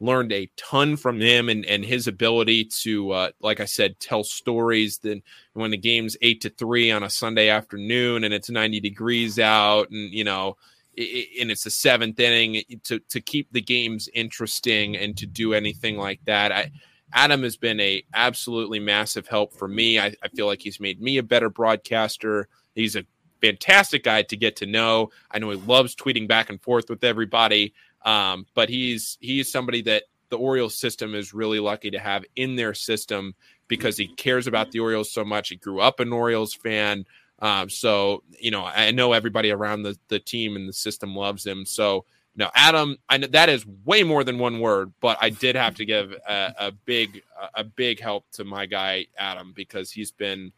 [0.00, 4.24] learned a ton from him and, and his ability to, uh, like I said, tell
[4.24, 4.98] stories.
[4.98, 5.22] Then
[5.54, 9.90] when the game's eight to three on a Sunday afternoon and it's 90 degrees out,
[9.90, 10.56] and you know,
[10.96, 15.96] and it's the seventh inning to to keep the games interesting and to do anything
[15.96, 16.52] like that.
[16.52, 16.72] I
[17.12, 19.98] Adam has been a absolutely massive help for me.
[19.98, 22.48] I, I feel like he's made me a better broadcaster.
[22.74, 23.04] He's a
[23.40, 25.10] fantastic guy to get to know.
[25.30, 27.72] I know he loves tweeting back and forth with everybody,
[28.02, 32.56] um, but he's he's somebody that the Orioles system is really lucky to have in
[32.56, 33.34] their system
[33.66, 35.48] because he cares about the Orioles so much.
[35.48, 37.04] He grew up an Orioles fan.
[37.40, 41.46] Um, so, you know, I know everybody around the, the team and the system loves
[41.46, 41.64] him.
[41.64, 42.04] So,
[42.36, 45.74] no, Adam, I know that is way more than one word, but I did have
[45.76, 47.22] to give a, a big,
[47.54, 50.52] a big help to my guy Adam because he's been,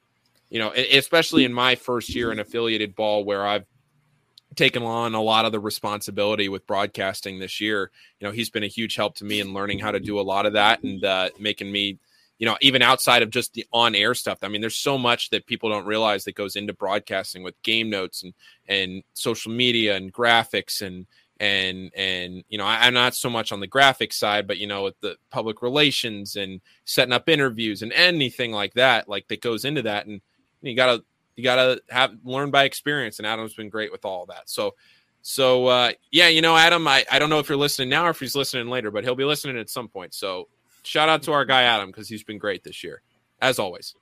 [0.51, 3.65] you know, especially in my first year in affiliated ball where I've
[4.57, 7.91] taken on a lot of the responsibility with broadcasting this year.
[8.19, 10.23] You know, he's been a huge help to me in learning how to do a
[10.23, 11.99] lot of that and uh, making me
[12.41, 14.39] you know, even outside of just the on air stuff.
[14.43, 17.91] I mean, there's so much that people don't realize that goes into broadcasting with game
[17.91, 18.33] notes and
[18.67, 21.07] and social media and graphics and
[21.39, 24.67] and and you know I, am not so much on the graphic side but you
[24.67, 29.41] know with the public relations and setting up interviews and anything like that like that
[29.41, 30.21] goes into that and
[30.61, 31.03] you gotta
[31.41, 34.75] you gotta have learn by experience and adam's been great with all that so
[35.23, 38.11] so uh yeah you know adam i i don't know if you're listening now or
[38.11, 40.47] if he's listening later but he'll be listening at some point so
[40.83, 43.03] shout out to our guy Adam because he's been great this year,
[43.41, 43.95] as always.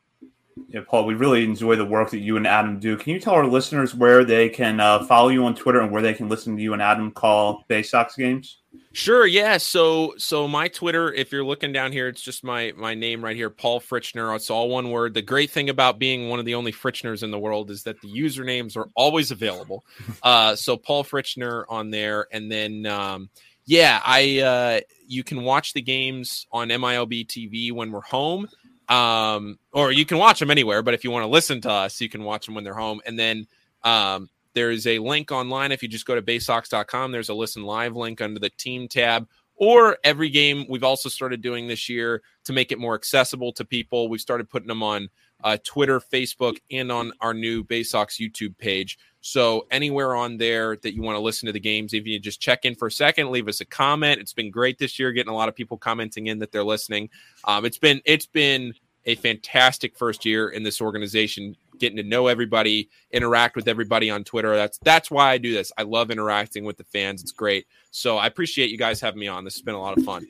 [0.68, 2.96] Yeah, Paul, we really enjoy the work that you and Adam do.
[2.96, 6.02] Can you tell our listeners where they can uh, follow you on Twitter and where
[6.02, 8.58] they can listen to you and Adam call Baysox games?
[8.98, 9.58] Sure, yeah.
[9.58, 13.36] So, so my Twitter, if you're looking down here, it's just my my name right
[13.36, 14.34] here, Paul Fritschner.
[14.34, 15.14] It's all one word.
[15.14, 18.00] The great thing about being one of the only Fritschners in the world is that
[18.00, 19.84] the usernames are always available.
[20.24, 23.30] Uh, so Paul Fritschner on there, and then um,
[23.66, 28.48] yeah, I uh, you can watch the games on MILB TV when we're home,
[28.88, 30.82] um, or you can watch them anywhere.
[30.82, 33.00] But if you want to listen to us, you can watch them when they're home.
[33.06, 33.46] And then
[33.84, 34.28] um,
[34.58, 35.70] there's a link online.
[35.70, 39.28] If you just go to baysox.com, there's a listen live link under the team tab.
[39.54, 43.64] Or every game we've also started doing this year to make it more accessible to
[43.64, 44.08] people.
[44.08, 45.10] We've started putting them on
[45.44, 48.98] uh, Twitter, Facebook, and on our new Baysox YouTube page.
[49.20, 52.40] So anywhere on there that you want to listen to the games, if you just
[52.40, 54.20] check in for a second, leave us a comment.
[54.20, 57.10] It's been great this year, getting a lot of people commenting in that they're listening.
[57.44, 58.74] Um, it's been it's been
[59.06, 64.24] a fantastic first year in this organization, getting to know everybody, interact with everybody on
[64.24, 64.54] Twitter.
[64.56, 65.72] That's that's why I do this.
[65.78, 67.22] I love interacting with the fans.
[67.22, 67.66] It's great.
[67.90, 69.44] So I appreciate you guys having me on.
[69.44, 70.26] This has been a lot of fun.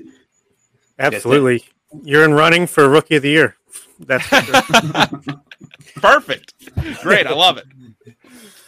[0.99, 1.65] Absolutely.
[2.03, 3.57] You're in running for rookie of the year.
[4.01, 4.29] That's
[5.97, 6.55] perfect.
[7.03, 7.27] Great.
[7.27, 7.67] I love it.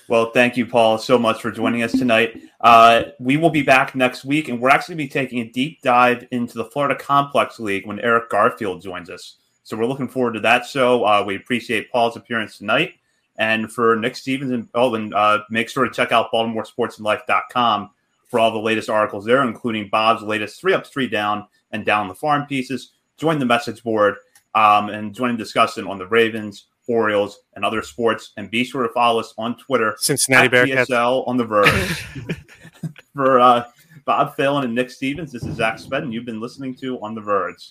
[0.08, 2.42] Well, thank you, Paul, so much for joining us tonight.
[2.60, 5.50] Uh, we will be back next week, and we're actually going to be taking a
[5.50, 9.36] deep dive into the Florida Complex League when Eric Garfield joins us.
[9.62, 11.04] So we're looking forward to that show.
[11.04, 12.94] Uh, we appreciate Paul's appearance tonight.
[13.36, 17.90] And for Nick Stevens and Elvin, uh, make sure to check out BaltimoreSportsAndLife.com
[18.28, 22.08] for all the latest articles there, including Bob's latest three up, three down, and down
[22.08, 22.92] the farm pieces.
[23.16, 24.16] Join the message board
[24.54, 28.32] um, and join the discussion on the Ravens, Orioles, and other sports.
[28.36, 32.06] And be sure to follow us on Twitter, Cincinnati Bearcats, BSL on the Verge.
[33.14, 33.64] For uh,
[34.04, 36.12] Bob Phelan and Nick Stevens, this is Zach Spedden.
[36.12, 37.70] You've been listening to On the Verge.